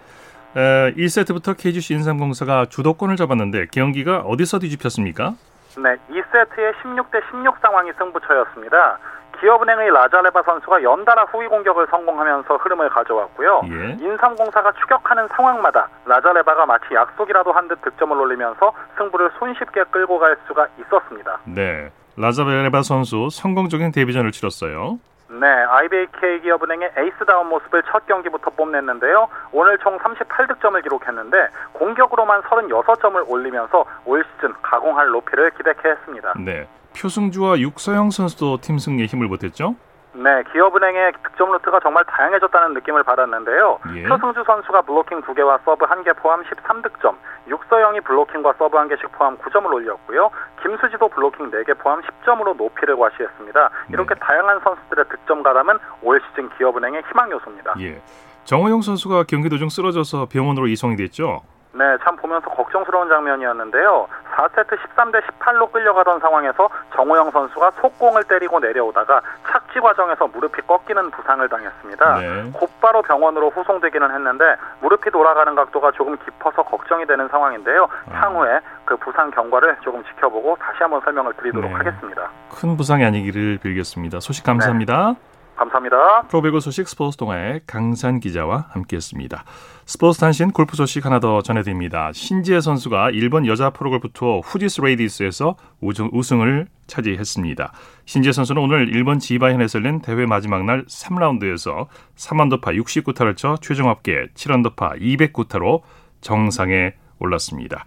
에, 0.57 0.93
1세트부터 0.95 1.57
KGC 1.59 1.95
인삼공사가 1.95 2.67
주도권을 2.67 3.17
잡았는데 3.17 3.67
경기가 3.73 4.21
어디서 4.21 4.61
뒤집혔습니까? 4.61 5.35
네, 5.77 5.97
2세트의 6.09 6.73
16대 6.83 7.21
16 7.31 7.57
상황이 7.61 7.91
승부처였습니다. 7.99 8.99
기업은행의 9.41 9.91
라자레바 9.91 10.43
선수가 10.45 10.83
연달아 10.85 11.25
후위 11.25 11.49
공격을 11.49 11.89
성공하면서 11.91 12.57
흐름을 12.57 12.89
가져왔고요. 12.89 13.63
예. 13.65 13.97
인삼공사가 14.01 14.73
추격하는 14.73 15.27
상황마다 15.29 15.89
라자레바가 16.07 16.65
마치 16.67 16.95
약속이라도 16.95 17.53
한 17.53 17.69
듯 17.69 17.83
득점을 17.83 18.17
올리면서 18.17 18.73
승부를 18.97 19.33
손쉽게 19.39 19.85
끌고 19.91 20.19
갈 20.21 20.37
수가 20.47 20.69
있었습니다. 20.79 21.41
네. 21.47 21.91
라자레바 22.17 22.83
선수 22.83 23.29
성공적인 23.31 23.93
데뷔전을 23.93 24.33
치렀어요. 24.33 24.99
네, 25.29 25.47
IBK 25.47 26.43
기업은행의 26.43 26.93
에이스다운 26.97 27.49
모습을 27.49 27.83
첫 27.91 28.07
경기부터 28.07 28.51
뽐냈는데요. 28.51 29.29
오늘 29.53 29.79
총 29.79 29.99
38득점을 29.99 30.81
기록했는데 30.83 31.37
공격으로만 31.73 32.43
36점을 32.43 33.29
올리면서 33.29 33.85
올 34.05 34.25
시즌 34.25 34.53
가공할 34.63 35.09
높이를 35.09 35.51
기대케 35.57 35.89
했습니다. 35.89 36.35
네, 36.39 36.69
표승주와 36.97 37.59
육서영 37.59 38.11
선수도 38.11 38.59
팀 38.61 38.79
승리에 38.79 39.07
힘을 39.07 39.29
보탰죠? 39.29 39.75
네, 40.15 40.45
기업은행의 40.53 41.13
득점 41.25 41.51
루트가 41.53 41.81
정말 41.81 42.05
다양해졌다는 42.05 42.75
느낌을 42.75 43.03
받았는데요. 43.03 43.81
예. 43.97 44.05
표승주 44.05 44.45
선수가 44.47 44.83
블로킹 44.83 45.23
2개와 45.23 45.59
서브 45.65 45.85
1개 45.87 46.17
포함 46.17 46.43
13득점, 46.45 47.17
육서영이 47.49 48.01
블로킹과 48.03 48.55
서브 48.57 48.77
1개씩 48.79 49.11
포함 49.13 49.37
9점을 49.39 49.73
올렸고요. 49.73 50.31
김수지도 50.63 51.09
블로킹 51.09 51.51
4개 51.51 51.77
포함 51.79 52.01
10점으로 52.01 52.57
높이를 52.57 52.97
과시했습니다. 52.97 53.71
이렇게 53.91 54.15
네. 54.15 54.21
다양한 54.21 54.61
선수들의 54.61 55.05
득점 55.09 55.43
가담은 55.43 55.79
올 56.03 56.21
시즌 56.29 56.49
기업은행의 56.57 57.03
희망 57.11 57.31
요소입니다. 57.33 57.75
예. 57.81 58.01
정호영 58.45 58.83
선수가 58.83 59.25
경기 59.25 59.49
도중 59.49 59.69
쓰러져서 59.69 60.27
병원으로 60.31 60.69
이송이 60.69 60.97
됐죠? 60.97 61.43
네, 61.75 61.99
참 62.05 62.17
보면서 62.17 62.49
걱정스러운 62.51 63.09
장면이었는데요. 63.09 64.07
4세트 64.37 64.79
13대 64.79 65.21
18로 65.23 65.71
끌려가던 65.73 66.21
상황에서 66.21 66.69
정호영 66.95 67.33
선수가 67.33 67.73
속공을 67.81 68.25
때리고 68.25 68.61
내려오다가 68.61 69.21
착지 69.51 69.81
과정에서 69.81 70.29
무릎이 70.29 70.63
꺾이는 70.63 71.11
부상을 71.11 71.49
당했습니다. 71.49 72.19
네. 72.21 72.51
곧바로 72.53 73.03
병원으로 73.03 73.51
후송되기는 73.51 74.09
했는데 74.09 74.45
무릎이 74.81 75.11
돌아가는 75.11 75.53
각도가 75.55 75.91
조금 75.93 76.17
깊어서 76.19 76.63
걱정이 76.63 77.07
되는 77.07 77.27
상황인데요. 77.29 77.89
아. 78.13 78.23
향후에 78.23 78.61
그 78.85 78.97
부상 78.97 79.31
경과를 79.33 79.77
조금 79.83 80.05
지켜보고 80.05 80.57
다시 80.61 80.79
한번 80.81 81.01
설명을 81.01 81.33
드리도록 81.35 81.71
네. 81.71 81.77
하겠습니다. 81.77 82.31
큰 82.55 82.77
부상이 82.77 83.05
아니기를 83.05 83.59
빌겠습니다. 83.59 84.21
소식 84.21 84.45
감사합니다. 84.45 85.15
네. 85.19 85.34
감사합니다. 85.57 86.23
프로배구 86.29 86.61
소식 86.61 86.89
스포츠 86.89 87.17
동아의 87.17 87.61
강산 87.67 88.21
기자와 88.21 88.67
함께했습니다. 88.71 89.45
스포츠 89.87 90.21
단신 90.21 90.51
골프 90.51 90.77
소식 90.77 91.05
하나 91.05 91.21
더 91.21 91.43
전해드립니다. 91.43 92.11
신지애 92.13 92.61
선수가 92.61 93.11
일본 93.11 93.47
여자 93.47 93.71
프로골프 93.71 94.09
투어 94.13 94.41
후지쓰 94.41 94.81
레이디스에서 94.81 95.57
우승, 95.81 96.43
을 96.43 96.67
차지했습니다. 96.87 97.73
신지애 98.05 98.33
선수는 98.33 98.63
오늘 98.63 98.89
일본 98.89 99.19
지바현에서 99.19 99.79
열린 99.79 100.01
대회 100.01 100.27
마지막 100.27 100.65
날 100.65 100.85
3라운드에서 100.87 101.87
3언더파 102.17 102.77
69타를 102.83 103.37
쳐 103.37 103.57
최종 103.61 103.89
합계 103.89 104.27
7언더파 104.35 105.01
209타로 105.01 105.83
정상에 106.21 106.95
올랐습니다. 107.19 107.85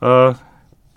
어, 0.00 0.34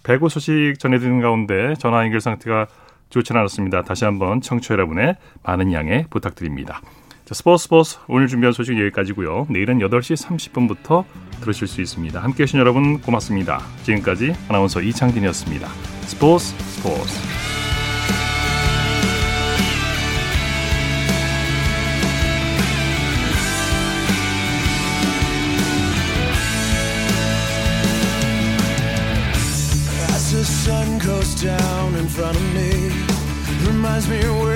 배구 0.04 0.30
소식 0.30 0.76
전해드리는 0.80 1.22
가운데 1.22 1.74
전화 1.76 2.04
연결 2.04 2.20
상태가 2.22 2.68
좋지 3.10 3.34
않았습니다. 3.34 3.84
다시 3.84 4.06
한번 4.06 4.42
청취자 4.42 4.74
여러분의 4.76 5.16
많은 5.44 5.74
양해 5.74 6.06
부탁드립니다. 6.10 6.82
자, 7.26 7.36
스포츠 7.36 7.64
스포츠 7.64 7.98
오늘 8.08 8.28
준비한 8.28 8.54
소식 8.54 8.74
여기까지고요. 8.80 9.48
내일은 9.50 9.80
8시 9.80 10.26
30분부터 10.26 11.06
들으실 11.42 11.68
수 11.68 11.82
있습니다. 11.82 12.20
함께해 12.20 12.46
주신 12.46 12.60
여러분 12.60 13.00
고맙습니다. 13.02 13.62
지금까지 13.84 14.34
아나운서 14.48 14.82
이창진이었습니다. 14.82 15.68
스포츠 16.08 16.46
스포츠 16.58 17.49
reminds 34.08 34.26
me 34.26 34.49